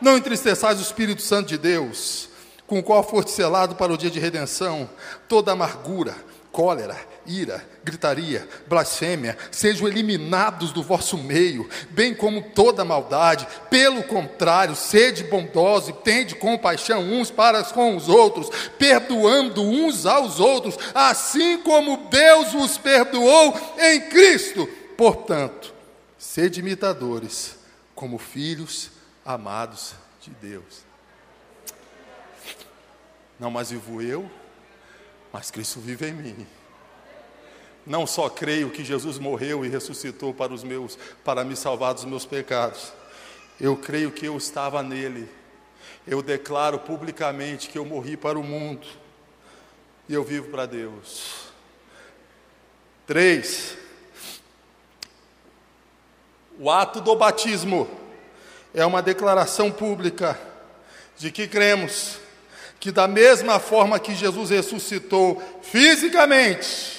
Não 0.00 0.16
entristeçais 0.16 0.78
o 0.78 0.82
Espírito 0.82 1.22
Santo 1.22 1.48
de 1.48 1.58
Deus, 1.58 2.28
com 2.66 2.78
o 2.78 2.82
qual 2.82 3.02
foste 3.02 3.30
selado 3.30 3.74
para 3.74 3.92
o 3.92 3.96
dia 3.96 4.10
de 4.10 4.20
redenção, 4.20 4.88
toda 5.28 5.52
amargura, 5.52 6.14
cólera, 6.52 6.96
ira, 7.26 7.64
gritaria, 7.86 8.48
blasfêmia, 8.66 9.38
sejam 9.52 9.86
eliminados 9.86 10.72
do 10.72 10.82
vosso 10.82 11.16
meio, 11.16 11.70
bem 11.90 12.12
como 12.12 12.42
toda 12.42 12.84
maldade. 12.84 13.46
Pelo 13.70 14.02
contrário, 14.02 14.74
sede 14.74 15.22
bondosos 15.22 15.90
e 15.90 15.92
tende 15.92 16.34
compaixão 16.34 17.00
uns 17.00 17.30
para 17.30 17.62
com 17.62 17.96
os 17.96 18.08
outros, 18.08 18.50
perdoando 18.76 19.62
uns 19.62 20.04
aos 20.04 20.40
outros, 20.40 20.76
assim 20.92 21.58
como 21.58 22.08
Deus 22.08 22.52
os 22.54 22.76
perdoou 22.76 23.54
em 23.78 24.00
Cristo. 24.08 24.68
Portanto, 24.96 25.72
sede 26.18 26.60
imitadores, 26.60 27.56
como 27.94 28.18
filhos 28.18 28.90
amados 29.24 29.94
de 30.20 30.30
Deus. 30.30 30.84
Não 33.38 33.50
mais 33.50 33.70
vivo 33.70 34.02
eu, 34.02 34.28
mas 35.32 35.50
Cristo 35.50 35.78
vive 35.80 36.08
em 36.08 36.14
mim. 36.14 36.46
Não 37.86 38.06
só 38.06 38.28
creio 38.28 38.70
que 38.70 38.84
Jesus 38.84 39.18
morreu 39.18 39.64
e 39.64 39.68
ressuscitou 39.68 40.34
para 40.34 40.52
os 40.52 40.64
meus, 40.64 40.98
para 41.24 41.44
me 41.44 41.54
salvar 41.54 41.94
dos 41.94 42.04
meus 42.04 42.26
pecados. 42.26 42.92
Eu 43.60 43.76
creio 43.76 44.10
que 44.10 44.26
eu 44.26 44.36
estava 44.36 44.82
nele. 44.82 45.28
Eu 46.06 46.20
declaro 46.20 46.80
publicamente 46.80 47.68
que 47.68 47.78
eu 47.78 47.84
morri 47.84 48.16
para 48.16 48.38
o 48.38 48.42
mundo 48.42 48.86
e 50.08 50.14
eu 50.14 50.24
vivo 50.24 50.48
para 50.48 50.66
Deus. 50.66 51.46
Três. 53.06 53.76
O 56.58 56.70
ato 56.70 57.00
do 57.00 57.14
batismo 57.14 57.88
é 58.74 58.84
uma 58.84 59.02
declaração 59.02 59.70
pública 59.70 60.38
de 61.16 61.30
que 61.30 61.46
cremos 61.46 62.18
que 62.78 62.90
da 62.90 63.08
mesma 63.08 63.58
forma 63.58 63.98
que 63.98 64.14
Jesus 64.14 64.50
ressuscitou 64.50 65.42
fisicamente, 65.62 66.95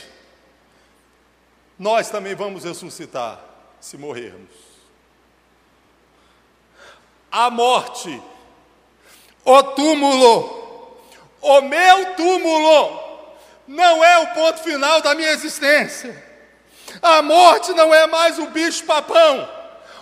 nós 1.77 2.09
também 2.09 2.33
vamos 2.33 2.63
ressuscitar 2.63 3.39
se 3.79 3.97
morrermos. 3.97 4.49
A 7.31 7.49
morte, 7.49 8.21
o 9.45 9.63
túmulo, 9.63 10.97
o 11.41 11.61
meu 11.61 12.15
túmulo, 12.15 13.07
não 13.67 14.03
é 14.03 14.17
o 14.19 14.27
ponto 14.33 14.59
final 14.63 15.01
da 15.01 15.13
minha 15.13 15.31
existência. 15.31 16.25
A 17.01 17.21
morte 17.21 17.73
não 17.73 17.93
é 17.93 18.07
mais 18.07 18.39
o 18.39 18.47
bicho 18.47 18.85
papão. 18.85 19.47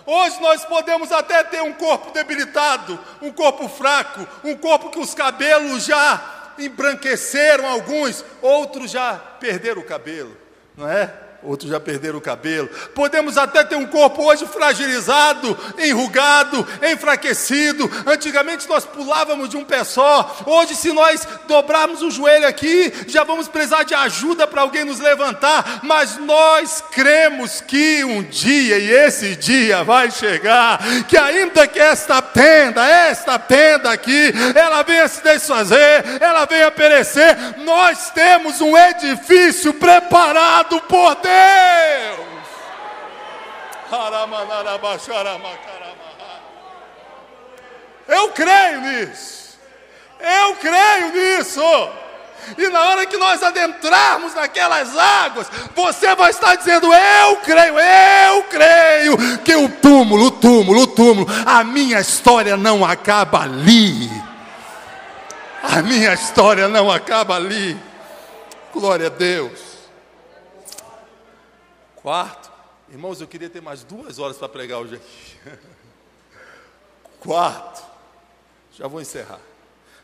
Hoje 0.06 0.40
nós 0.40 0.64
podemos 0.64 1.12
até 1.12 1.44
ter 1.44 1.62
um 1.64 1.74
corpo 1.74 2.12
debilitado, 2.12 2.98
um 3.22 3.32
corpo 3.32 3.68
fraco, 3.68 4.26
um 4.44 4.56
corpo 4.56 4.92
que 4.92 5.00
os 5.00 5.16
cabelos 5.16 5.84
já 5.84 6.54
embranqueceram 6.60 7.68
alguns, 7.68 8.24
outros 8.42 8.92
já 8.92 9.16
perderam 9.40 9.82
o 9.82 9.86
cabelo, 9.86 10.38
não 10.78 10.88
é? 10.88 11.25
Outros 11.46 11.70
já 11.70 11.80
perderam 11.80 12.18
o 12.18 12.22
cabelo. 12.22 12.68
Podemos 12.94 13.38
até 13.38 13.64
ter 13.64 13.76
um 13.76 13.86
corpo 13.86 14.24
hoje 14.24 14.46
fragilizado, 14.46 15.58
enrugado, 15.78 16.68
enfraquecido. 16.92 17.90
Antigamente 18.06 18.68
nós 18.68 18.86
pulávamos 18.86 19.50
de 19.50 19.58
um 19.58 19.64
pé 19.64 19.84
só. 19.84 20.44
Hoje, 20.46 20.76
se 20.76 20.92
nós 20.92 21.28
dobrarmos 21.48 22.02
o 22.02 22.12
joelho 22.12 22.48
aqui, 22.48 22.92
já 23.08 23.24
vamos 23.24 23.48
precisar 23.48 23.84
de 23.84 23.94
ajuda 23.94 24.48
para 24.48 24.62
alguém 24.62 24.84
nos 24.84 25.00
levantar. 25.00 25.82
Mas 25.84 26.18
nós 26.18 26.84
cremos 26.92 27.62
que 27.62 28.04
um 28.04 28.24
dia, 28.24 28.78
e 28.78 28.92
esse 28.92 29.36
dia 29.36 29.84
vai 29.84 30.10
chegar, 30.12 30.80
que 31.08 31.18
ainda 31.18 31.68
que 31.68 31.80
esta 31.80 32.22
tenda, 32.22 32.86
esta 32.86 33.38
tenda 33.38 33.92
aqui, 33.92 34.34
ela 34.56 34.84
venha 34.84 35.08
se 35.08 35.24
desfazer, 35.24 36.04
ela 36.20 36.46
venha 36.46 36.72
perecer, 36.72 37.36
nós 37.64 38.10
temos 38.12 38.62
um 38.62 38.76
edifício 38.78 39.74
preparado 39.74 40.82
por 40.82 41.16
Deus. 41.16 41.35
Deus. 41.36 42.56
Eu 48.08 48.30
creio 48.30 48.82
nisso. 48.82 49.58
Eu 50.20 50.56
creio 50.56 51.12
nisso. 51.14 51.62
E 52.58 52.68
na 52.70 52.90
hora 52.90 53.06
que 53.06 53.18
nós 53.18 53.42
adentrarmos 53.42 54.36
naquelas 54.36 54.96
águas, 54.96 55.48
você 55.76 56.14
vai 56.16 56.30
estar 56.30 56.56
dizendo: 56.56 56.94
Eu 56.94 57.38
creio, 57.38 57.80
eu 57.80 58.44
creio 58.44 59.18
que 59.40 59.56
o 59.56 59.68
túmulo, 59.70 60.26
o 60.26 60.32
túmulo, 60.32 60.82
o 60.82 60.88
túmulo, 60.88 61.28
a 61.46 61.64
minha 61.64 62.00
história 62.00 62.56
não 62.56 62.86
acaba 62.86 63.42
ali. 63.42 64.10
A 65.64 65.82
minha 65.82 66.14
história 66.14 66.68
não 66.68 66.92
acaba 66.92 67.36
ali. 67.36 67.76
Glória 68.72 69.08
a 69.08 69.10
Deus. 69.10 69.75
Quarto, 72.06 72.52
irmãos, 72.90 73.20
eu 73.20 73.28
queria 73.28 73.50
ter 73.50 73.64
mais 73.64 73.84
duas 73.84 74.20
horas 74.20 74.38
para 74.38 74.48
pregar 74.48 74.78
hoje 74.78 74.98
aqui. 74.98 75.58
Quarto, 77.20 77.84
já 78.72 78.88
vou 78.88 79.02
encerrar. 79.02 79.40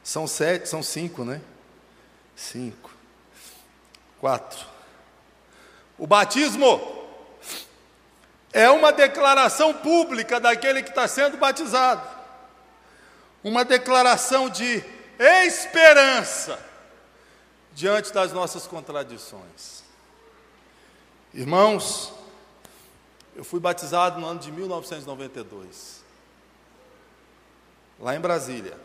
São 0.04 0.26
sete, 0.26 0.68
são 0.68 0.82
cinco, 0.82 1.24
né? 1.24 1.40
Cinco. 2.36 2.90
Quatro. 4.20 4.66
O 5.96 6.08
batismo 6.08 6.82
é 8.52 8.68
uma 8.68 8.92
declaração 8.92 9.72
pública 9.72 10.40
daquele 10.40 10.82
que 10.82 10.90
está 10.90 11.08
sendo 11.08 11.38
batizado. 11.38 12.10
Uma 13.44 13.64
declaração 13.64 14.50
de 14.50 14.84
esperança 15.20 16.60
diante 17.76 18.12
das 18.12 18.34
nossas 18.34 18.66
contradições. 18.66 19.91
Irmãos, 21.34 22.12
eu 23.34 23.44
fui 23.46 23.58
batizado 23.58 24.20
no 24.20 24.28
ano 24.28 24.42
de 24.42 24.52
1992, 24.52 26.04
lá 27.98 28.14
em 28.14 28.20
Brasília, 28.20 28.78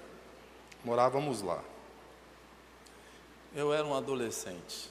morávamos 0.85 1.43
lá. 1.43 1.61
Eu 3.53 3.75
era 3.75 3.85
um 3.85 3.97
adolescente, 3.97 4.89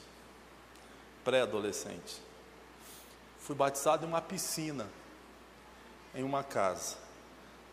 pré-adolescente. 1.24 2.20
Fui 3.40 3.56
batizado 3.56 4.04
em 4.04 4.08
uma 4.08 4.20
piscina, 4.20 4.86
em 6.14 6.22
uma 6.22 6.44
casa. 6.44 6.98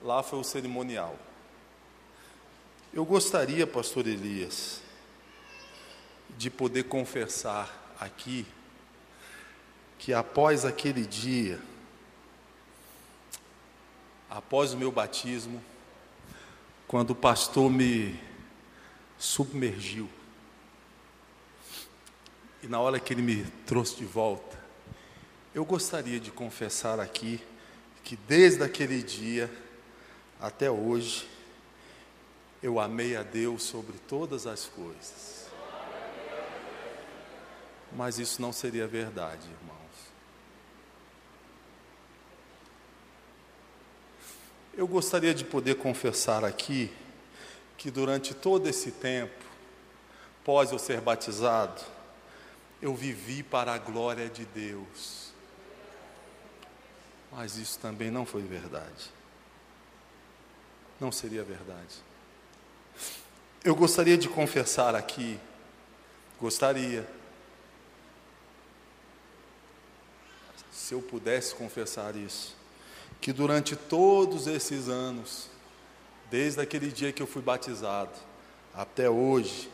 Lá 0.02 0.24
foi 0.24 0.40
o 0.40 0.46
cerimonial. 0.46 1.18
Eu 2.94 3.04
gostaria, 3.04 3.68
pastor 3.68 4.08
Elias, 4.08 4.82
de 6.38 6.50
poder 6.50 6.84
confessar 6.84 7.96
aqui 8.00 8.48
que 10.04 10.14
após 10.14 10.66
aquele 10.66 11.06
dia, 11.06 11.58
após 14.30 14.74
o 14.74 14.78
meu 14.78 14.92
batismo, 14.92 15.64
quando 16.86 17.12
o 17.12 17.16
pastor 17.16 17.72
me 17.72 18.20
submergiu. 19.18 20.10
E 22.62 22.68
na 22.68 22.82
hora 22.82 23.00
que 23.00 23.14
ele 23.14 23.22
me 23.22 23.46
trouxe 23.66 23.96
de 23.96 24.04
volta, 24.04 24.62
eu 25.56 25.64
gostaria 25.64 26.20
de 26.20 26.32
confessar 26.32 27.00
aqui 27.00 27.42
que 28.04 28.18
desde 28.18 28.62
aquele 28.62 29.02
dia 29.02 29.50
até 30.38 30.70
hoje, 30.70 31.30
eu 32.62 32.78
amei 32.78 33.16
a 33.16 33.24
Deus 33.24 33.64
sobre 33.64 33.98
todas 34.00 34.48
as 34.48 34.66
coisas. 34.66 35.48
Mas 37.94 38.20
isso 38.20 38.42
não 38.42 38.52
seria 38.52 38.86
verdade, 38.86 39.48
irmãos. 39.48 39.83
Eu 44.76 44.88
gostaria 44.88 45.36
de 45.36 45.46
poder 45.46 45.76
confessar 45.76 46.44
aqui 46.44 46.92
que 47.78 47.92
durante 47.92 48.34
todo 48.34 48.68
esse 48.68 48.92
tempo, 48.92 49.44
pós 50.44 50.72
eu 50.72 50.80
ser 50.80 51.00
batizado, 51.00 51.80
eu 52.82 52.96
vivi 52.96 53.44
para 53.44 53.74
a 53.74 53.78
glória 53.78 54.28
de 54.28 54.46
Deus. 54.46 55.32
Mas 57.32 57.56
isso 57.58 57.78
também 57.80 58.10
não 58.10 58.26
foi 58.26 58.42
verdade. 58.42 59.12
Não 61.00 61.12
seria 61.12 61.44
verdade. 61.44 61.96
Eu 63.64 63.76
gostaria 63.76 64.18
de 64.18 64.28
confessar 64.28 64.96
aqui, 64.96 65.40
gostaria, 66.40 67.08
se 70.72 70.94
eu 70.94 71.02
pudesse 71.02 71.54
confessar 71.56 72.16
isso, 72.16 72.63
que 73.24 73.32
durante 73.32 73.74
todos 73.78 74.48
esses 74.48 74.90
anos, 74.90 75.50
desde 76.30 76.60
aquele 76.60 76.92
dia 76.92 77.14
que 77.14 77.22
eu 77.22 77.26
fui 77.26 77.42
batizado 77.42 78.12
até 78.76 79.10
hoje, 79.10 79.70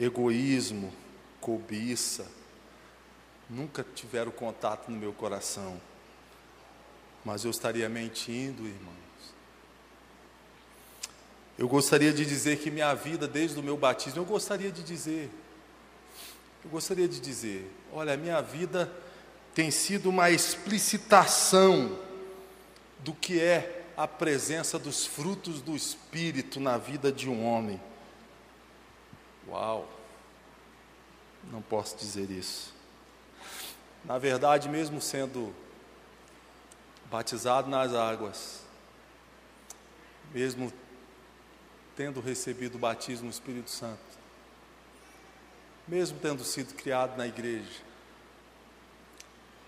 egoísmo, 0.00 0.90
cobiça, 1.38 2.26
nunca 3.46 3.84
tiveram 3.94 4.30
contato 4.30 4.90
no 4.90 4.96
meu 4.96 5.12
coração. 5.12 5.78
Mas 7.22 7.44
eu 7.44 7.50
estaria 7.50 7.90
mentindo, 7.90 8.66
irmãos. 8.66 9.34
Eu 11.58 11.68
gostaria 11.68 12.10
de 12.10 12.24
dizer 12.24 12.56
que 12.58 12.70
minha 12.70 12.94
vida 12.94 13.28
desde 13.28 13.60
o 13.60 13.62
meu 13.62 13.76
batismo, 13.76 14.22
eu 14.22 14.24
gostaria 14.24 14.72
de 14.72 14.82
dizer, 14.82 15.30
eu 16.64 16.70
gostaria 16.70 17.06
de 17.06 17.20
dizer, 17.20 17.70
olha, 17.92 18.16
minha 18.16 18.40
vida 18.40 18.90
tem 19.58 19.72
sido 19.72 20.08
uma 20.08 20.30
explicitação 20.30 21.98
do 23.00 23.12
que 23.12 23.40
é 23.40 23.84
a 23.96 24.06
presença 24.06 24.78
dos 24.78 25.04
frutos 25.04 25.60
do 25.60 25.74
Espírito 25.74 26.60
na 26.60 26.78
vida 26.78 27.10
de 27.10 27.28
um 27.28 27.44
homem. 27.44 27.80
Uau! 29.48 29.88
Não 31.50 31.60
posso 31.60 31.96
dizer 31.96 32.30
isso. 32.30 32.72
Na 34.04 34.16
verdade, 34.16 34.68
mesmo 34.68 35.00
sendo 35.00 35.52
batizado 37.10 37.68
nas 37.68 37.92
águas, 37.92 38.62
mesmo 40.32 40.72
tendo 41.96 42.20
recebido 42.20 42.76
o 42.76 42.78
batismo 42.78 43.24
no 43.24 43.32
Espírito 43.32 43.70
Santo, 43.70 43.98
mesmo 45.88 46.16
tendo 46.20 46.44
sido 46.44 46.74
criado 46.74 47.16
na 47.16 47.26
igreja, 47.26 47.87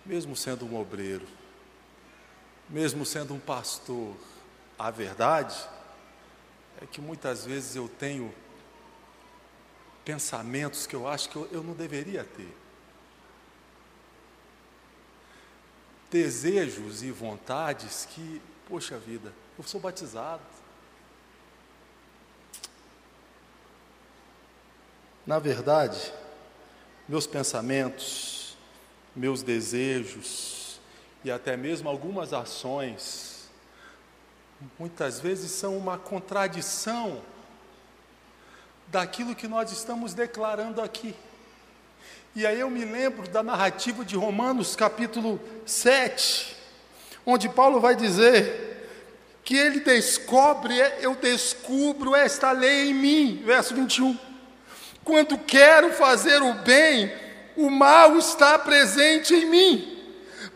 mesmo 0.05 0.35
sendo 0.37 0.67
um 0.67 0.79
obreiro, 0.79 1.27
mesmo 2.69 3.05
sendo 3.05 3.35
um 3.35 3.41
pastor, 3.41 4.17
a 4.79 4.91
verdade 4.91 5.57
é 6.81 6.87
que 6.87 7.01
muitas 7.01 7.45
vezes 7.45 7.77
eu 7.77 7.89
tenho 7.89 8.35
pensamentos 10.05 10.87
que 10.87 10.97
eu 10.97 11.07
acho 11.07 11.29
que 11.29 11.37
eu, 11.37 11.49
eu 11.53 11.63
não 11.63 11.75
deveria 11.75 12.25
ter. 12.25 12.57
Desejos 16.11 17.03
e 17.03 17.11
vontades 17.11 18.07
que, 18.11 18.41
poxa 18.69 18.99
vida, 18.99 19.33
eu 19.59 19.65
sou 19.65 19.81
batizado. 19.81 20.43
Na 25.27 25.39
verdade, 25.39 26.13
meus 27.09 27.27
pensamentos, 27.27 28.40
meus 29.21 29.43
desejos 29.43 30.81
e 31.23 31.31
até 31.31 31.55
mesmo 31.55 31.91
algumas 31.91 32.33
ações, 32.33 33.51
muitas 34.79 35.21
vezes 35.21 35.51
são 35.51 35.77
uma 35.77 35.99
contradição 35.99 37.21
daquilo 38.87 39.35
que 39.35 39.47
nós 39.47 39.71
estamos 39.71 40.15
declarando 40.15 40.81
aqui. 40.81 41.15
E 42.35 42.47
aí 42.47 42.61
eu 42.61 42.71
me 42.71 42.83
lembro 42.83 43.29
da 43.29 43.43
narrativa 43.43 44.07
de 44.07 44.17
Romanos 44.17 44.75
capítulo 44.75 45.39
7, 45.67 46.57
onde 47.27 47.47
Paulo 47.51 47.79
vai 47.79 47.95
dizer 47.95 48.89
que 49.45 49.55
ele 49.55 49.81
descobre, 49.81 50.75
eu 51.01 51.15
descubro 51.15 52.17
esta 52.17 52.53
lei 52.53 52.89
em 52.89 52.95
mim, 52.95 53.43
verso 53.45 53.75
21. 53.75 54.19
Quando 55.05 55.37
quero 55.37 55.93
fazer 55.93 56.41
o 56.41 56.55
bem, 56.55 57.13
o 57.57 57.71
mal 57.71 58.17
está 58.17 58.59
presente 58.59 59.35
em 59.35 59.47
mim. 59.47 59.97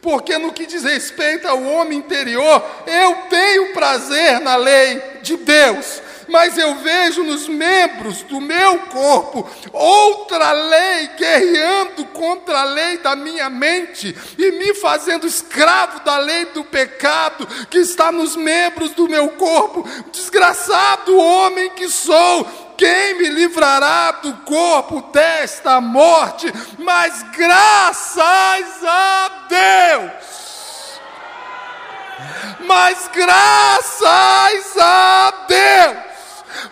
Porque 0.00 0.36
no 0.36 0.52
que 0.52 0.66
diz 0.66 0.82
respeito 0.84 1.48
ao 1.48 1.62
homem 1.62 1.98
interior, 1.98 2.62
eu 2.86 3.14
tenho 3.30 3.72
prazer 3.72 4.38
na 4.40 4.54
lei 4.54 5.02
de 5.22 5.34
Deus, 5.38 6.02
mas 6.28 6.58
eu 6.58 6.74
vejo 6.76 7.24
nos 7.24 7.48
membros 7.48 8.22
do 8.22 8.38
meu 8.38 8.80
corpo 8.80 9.48
outra 9.72 10.52
lei 10.52 11.08
guerreando 11.16 12.04
contra 12.06 12.60
a 12.60 12.64
lei 12.64 12.98
da 12.98 13.16
minha 13.16 13.48
mente 13.48 14.14
e 14.36 14.52
me 14.52 14.74
fazendo 14.74 15.26
escravo 15.26 16.00
da 16.00 16.18
lei 16.18 16.46
do 16.46 16.64
pecado 16.64 17.46
que 17.70 17.78
está 17.78 18.12
nos 18.12 18.36
membros 18.36 18.90
do 18.90 19.08
meu 19.08 19.28
corpo. 19.30 19.88
Desgraçado 20.12 21.16
homem 21.16 21.70
que 21.70 21.88
sou, 21.88 22.46
quem 22.76 23.18
me 23.18 23.28
livrará 23.28 24.12
do 24.12 24.32
corpo 24.38 25.02
desta 25.12 25.80
morte? 25.80 26.52
Mas 26.78 27.22
graças 27.36 28.84
a 28.84 29.30
Deus. 29.48 30.34
Mas 32.60 33.10
graças 33.12 34.78
a 34.78 35.32
Deus 35.48 36.14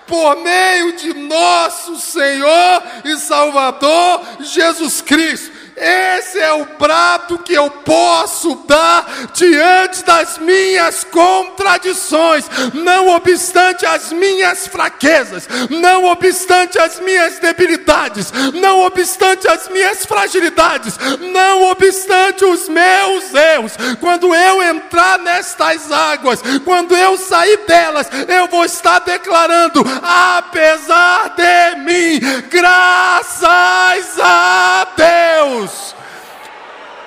por 0.06 0.36
meio 0.36 0.96
de 0.96 1.14
nosso 1.14 1.96
Senhor 1.96 2.82
e 3.04 3.16
Salvador 3.16 4.22
Jesus 4.40 5.00
Cristo. 5.00 5.51
Esse 5.76 6.38
é 6.38 6.52
o 6.52 6.66
prato 6.66 7.38
que 7.38 7.54
eu 7.54 7.70
posso 7.70 8.54
dar 8.66 9.06
diante 9.32 10.04
das 10.04 10.38
minhas 10.38 11.04
contradições, 11.04 12.44
não 12.74 13.08
obstante 13.08 13.86
as 13.86 14.12
minhas 14.12 14.66
fraquezas, 14.66 15.48
não 15.70 16.04
obstante 16.04 16.78
as 16.78 17.00
minhas 17.00 17.38
debilidades, 17.38 18.32
não 18.52 18.82
obstante 18.82 19.48
as 19.48 19.68
minhas 19.68 20.04
fragilidades, 20.04 20.94
não 21.32 21.62
obstante 21.70 22.44
os 22.44 22.68
meus 22.68 23.32
erros. 23.32 23.72
Quando 23.98 24.34
eu 24.34 24.62
entrar 24.62 25.18
nestas 25.18 25.90
águas, 25.90 26.42
quando 26.64 26.94
eu 26.94 27.16
sair 27.16 27.58
delas, 27.66 28.08
eu 28.28 28.46
vou 28.48 28.64
estar 28.64 28.98
declarando: 29.00 29.82
apesar 30.02 31.34
de 31.34 31.80
mim, 31.80 32.20
graças 32.50 34.18
a 34.20 34.86
Deus 34.96 35.61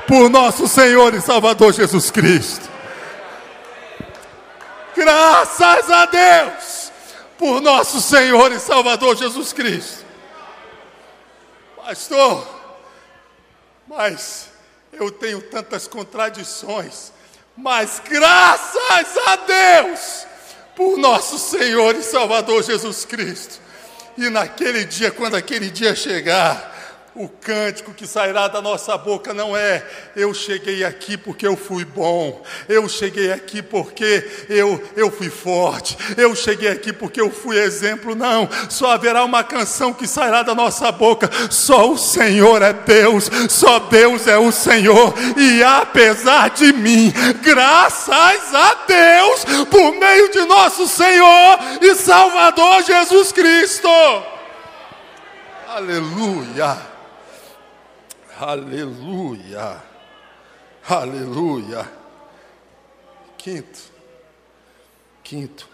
por 0.07 0.29
nosso 0.29 0.67
Senhor 0.67 1.13
e 1.13 1.21
Salvador 1.21 1.73
Jesus 1.73 2.11
Cristo. 2.11 2.69
Graças 4.95 5.89
a 5.91 6.05
Deus 6.05 6.91
por 7.37 7.61
nosso 7.61 8.01
Senhor 8.01 8.51
e 8.51 8.59
Salvador 8.59 9.15
Jesus 9.15 9.51
Cristo. 9.51 10.05
Pastor, 11.75 12.47
mas 13.87 14.49
eu 14.91 15.11
tenho 15.11 15.41
tantas 15.41 15.87
contradições, 15.87 17.11
mas 17.55 18.01
graças 18.07 19.17
a 19.27 19.35
Deus 19.35 20.27
por 20.75 20.97
nosso 20.97 21.37
Senhor 21.37 21.95
e 21.95 22.01
Salvador 22.01 22.63
Jesus 22.63 23.06
Cristo. 23.06 23.60
E 24.17 24.29
naquele 24.29 24.85
dia, 24.85 25.12
quando 25.12 25.35
aquele 25.35 25.69
dia 25.69 25.93
chegar, 25.95 26.75
o 27.15 27.29
cântico 27.29 27.93
que 27.93 28.05
sairá 28.05 28.49
da 28.49 28.61
nossa 28.61 28.97
boca 28.97 29.33
não 29.33 29.55
é 29.55 29.81
eu 30.17 30.33
cheguei 30.33 30.83
aqui 30.83 31.15
porque 31.15 31.47
eu 31.47 31.55
fui 31.55 31.85
bom, 31.85 32.43
eu 32.67 32.89
cheguei 32.89 33.31
aqui 33.31 33.61
porque 33.61 34.45
eu, 34.49 34.83
eu 34.97 35.09
fui 35.09 35.29
forte, 35.29 35.97
eu 36.17 36.35
cheguei 36.35 36.67
aqui 36.67 36.91
porque 36.91 37.21
eu 37.21 37.31
fui 37.31 37.57
exemplo, 37.57 38.15
não. 38.15 38.49
Só 38.69 38.91
haverá 38.91 39.23
uma 39.23 39.45
canção 39.45 39.93
que 39.93 40.05
sairá 40.05 40.43
da 40.43 40.53
nossa 40.53 40.91
boca: 40.91 41.29
só 41.49 41.89
o 41.89 41.97
Senhor 41.97 42.61
é 42.61 42.73
Deus, 42.73 43.29
só 43.49 43.79
Deus 43.79 44.27
é 44.27 44.37
o 44.37 44.51
Senhor, 44.51 45.13
e 45.37 45.63
apesar 45.63 46.49
de 46.49 46.73
mim, 46.73 47.13
graças 47.41 48.53
a 48.53 48.73
Deus, 48.85 49.65
por 49.69 49.93
meio 49.93 50.31
de 50.31 50.41
nosso 50.41 50.85
Senhor 50.85 51.59
e 51.81 51.95
Salvador 51.95 52.83
Jesus 52.83 53.31
Cristo. 53.31 53.87
Aleluia. 55.69 56.94
Aleluia. 58.38 59.81
Aleluia. 60.86 61.90
Quinto. 63.38 63.79
Quinto. 65.23 65.69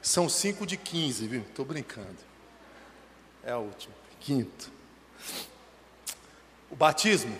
São 0.00 0.28
cinco 0.28 0.64
de 0.64 0.76
quinze, 0.76 1.26
viu? 1.26 1.40
Estou 1.40 1.64
brincando. 1.64 2.18
É 3.42 3.50
a 3.50 3.58
última. 3.58 3.92
Quinto. 4.20 4.70
O 6.70 6.76
batismo 6.76 7.36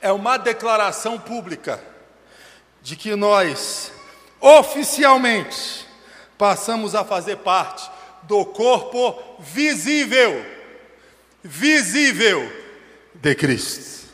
é 0.00 0.12
uma 0.12 0.36
declaração 0.36 1.18
pública 1.18 1.82
de 2.80 2.94
que 2.94 3.16
nós, 3.16 3.92
oficialmente, 4.40 5.84
passamos 6.38 6.94
a 6.94 7.04
fazer 7.04 7.38
parte 7.38 7.90
do 8.22 8.46
corpo 8.46 9.20
visível. 9.40 10.46
Visível 11.42 12.67
de 13.20 13.34
Cristo. 13.34 14.08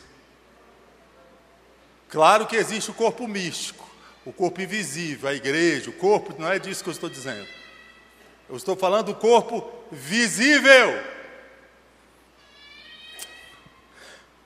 Claro 2.08 2.46
que 2.46 2.56
existe 2.56 2.90
o 2.90 2.94
corpo 2.94 3.26
místico, 3.26 3.88
o 4.24 4.32
corpo 4.32 4.60
invisível, 4.60 5.28
a 5.28 5.34
igreja, 5.34 5.90
o 5.90 5.92
corpo, 5.92 6.34
não 6.38 6.50
é 6.50 6.58
disso 6.58 6.82
que 6.82 6.88
eu 6.88 6.92
estou 6.92 7.10
dizendo. 7.10 7.46
Eu 8.48 8.56
estou 8.56 8.76
falando 8.76 9.06
do 9.06 9.14
corpo 9.14 9.70
visível. 9.90 11.02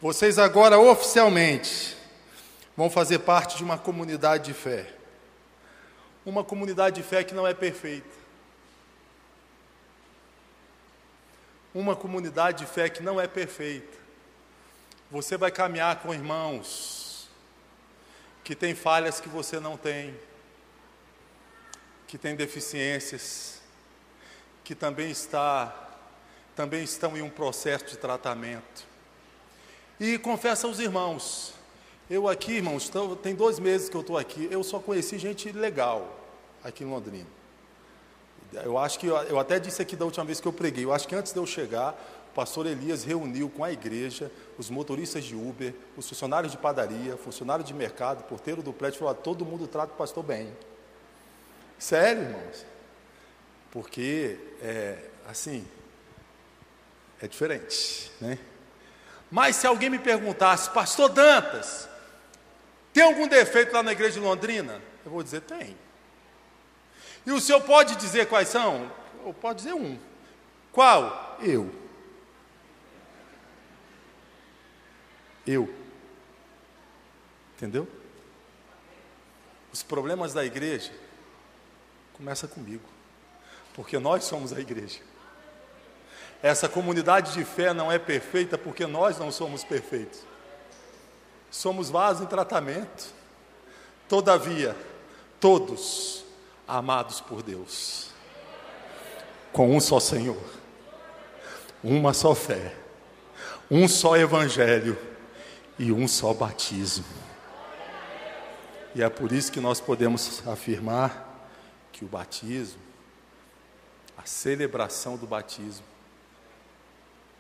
Vocês 0.01 0.39
agora 0.39 0.79
oficialmente 0.79 1.97
vão 2.77 2.89
fazer 2.89 3.19
parte 3.21 3.57
de 3.57 3.65
uma 3.65 3.77
comunidade 3.77 4.47
de 4.47 4.55
fé. 4.55 4.95
Uma 6.25 6.45
comunidade 6.45 6.97
de 6.97 7.03
fé 7.03 7.23
que 7.23 7.35
não 7.35 7.47
é 7.47 7.53
perfeita. 7.53 8.17
Uma 11.75 11.95
comunidade 11.95 12.65
de 12.65 12.71
fé 12.71 12.89
que 12.89 13.03
não 13.03 13.21
é 13.21 13.27
perfeita. 13.27 13.98
Você 15.11 15.39
vai 15.39 15.51
caminhar 15.51 16.01
com 16.01 16.13
irmãos 16.13 17.29
que 18.45 18.55
têm 18.55 18.75
falhas 18.75 19.21
que 19.21 19.29
você 19.29 19.59
não 19.59 19.77
tem, 19.77 20.15
que 22.07 22.19
têm 22.19 22.37
deficiências, 22.37 23.61
que 24.63 24.75
também 24.75 25.11
está 25.11 25.87
também 26.55 26.83
estão 26.83 27.17
em 27.17 27.23
um 27.23 27.31
processo 27.31 27.85
de 27.87 27.97
tratamento. 27.97 28.85
E 30.01 30.19
confessa 30.19 30.67
aos 30.67 30.81
irmãos, 30.81 31.55
eu 32.11 32.27
aqui, 32.29 32.55
irmãos, 32.55 32.89
tô, 32.89 33.15
tem 33.15 33.35
dois 33.35 33.61
meses 33.61 33.89
que 33.89 33.97
eu 33.97 34.01
estou 34.01 34.19
aqui, 34.19 34.49
eu 34.51 34.65
só 34.65 34.81
conheci 34.81 35.19
gente 35.19 35.53
legal 35.53 36.19
aqui 36.65 36.83
em 36.83 36.87
Londrina. 36.89 37.29
Eu 38.53 38.77
acho 38.77 38.99
que, 38.99 39.07
eu 39.07 39.39
até 39.39 39.61
disse 39.61 39.81
aqui 39.81 39.95
da 39.95 40.05
última 40.05 40.25
vez 40.25 40.41
que 40.41 40.49
eu 40.49 40.53
preguei, 40.53 40.85
eu 40.85 40.93
acho 40.93 41.07
que 41.07 41.15
antes 41.15 41.33
de 41.33 41.39
eu 41.39 41.47
chegar, 41.47 41.97
pastor 42.39 42.67
Elias 42.67 43.03
reuniu 43.03 43.51
com 43.51 43.65
a 43.65 43.73
igreja 43.73 44.31
os 44.57 44.71
motoristas 44.71 45.25
de 45.25 45.35
Uber, 45.35 45.75
os 45.97 46.09
funcionários 46.09 46.53
de 46.53 46.59
padaria, 46.59 47.17
funcionários 47.17 47.67
de 47.67 47.75
mercado, 47.75 48.23
porteiro 48.29 48.63
do 48.63 48.73
prédio, 48.73 49.01
falou: 49.01 49.13
todo 49.13 49.45
mundo 49.45 49.67
trata 49.67 49.93
o 49.93 49.97
pastor 49.97 50.23
bem. 50.23 50.57
Sério, 51.81 52.23
irmãos? 52.23 52.65
Porque, 53.73 54.39
é, 54.63 54.99
assim, 55.29 55.67
é 57.21 57.27
diferente, 57.27 58.13
né? 58.21 58.39
Mas 59.29 59.57
se 59.57 59.67
alguém 59.67 59.91
me 59.91 59.99
perguntasse, 59.99 60.71
pastor 60.71 61.09
Dantas, 61.09 61.89
tem 62.93 63.03
algum 63.03 63.27
defeito 63.27 63.73
lá 63.73 63.83
na 63.83 63.91
igreja 63.91 64.13
de 64.13 64.21
Londrina? 64.21 64.81
Eu 65.05 65.11
vou 65.11 65.25
dizer, 65.25 65.41
tem. 65.41 65.77
E 67.27 67.33
o 67.33 67.41
senhor 67.41 67.63
pode 67.63 67.97
dizer 67.97 68.29
quais 68.29 68.47
são? 68.47 68.93
Eu 69.27 69.35
posso 69.35 69.57
dizer 69.57 69.75
um. 69.75 69.99
Qual? 70.71 71.37
Eu. 71.43 71.78
Eu. 75.49 75.67
Entendeu? 77.57 77.89
Os 79.73 79.83
problemas 79.83 80.35
da 80.35 80.45
igreja 80.45 80.93
começam 82.13 82.47
comigo, 82.51 82.85
porque 83.73 83.99
nós 83.99 84.25
somos 84.25 84.53
a 84.53 84.61
igreja. 84.61 85.01
Essa 86.43 86.69
comunidade 86.69 87.33
de 87.33 87.47
fé 87.47 87.73
não 87.73 87.91
é 87.91 87.99
perfeita 87.99 88.59
porque 88.59 88.87
nós 88.87 89.19
não 89.19 89.33
somos 89.33 89.65
perfeitos. 89.65 90.21
Somos 91.51 91.89
vasos 91.89 92.25
em 92.25 92.27
tratamento. 92.27 93.15
Todavia, 94.07 94.77
todos 95.41 96.27
amados 96.67 97.23
por 97.23 97.43
Deus, 97.43 98.11
com 99.51 99.75
um 99.75 99.81
só 99.81 99.99
Senhor, 99.99 100.43
uma 101.83 102.13
só 102.13 102.35
fé, 102.35 102.75
um 103.71 103.89
só 103.89 104.15
Evangelho 104.15 105.08
e 105.79 105.93
um 105.93 106.09
só 106.09 106.35
batismo. 106.35 107.05
E 108.95 109.03
é 109.03 109.09
por 109.09 109.33
isso 109.33 109.53
que 109.53 109.61
nós 109.61 109.81
podemos 109.81 110.47
afirmar 110.47 111.49
que 111.93 112.05
o 112.05 112.09
batismo, 112.09 112.81
a 114.17 114.25
celebração 114.25 115.17
do 115.17 115.27
batismo, 115.27 115.87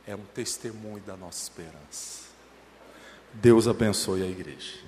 é 0.06 0.14
um 0.14 0.24
testemunho 0.34 1.02
da 1.02 1.16
nossa 1.16 1.42
esperança. 1.42 2.28
Deus 3.34 3.66
abençoe 3.68 4.22
a 4.22 4.26
igreja. 4.26 4.87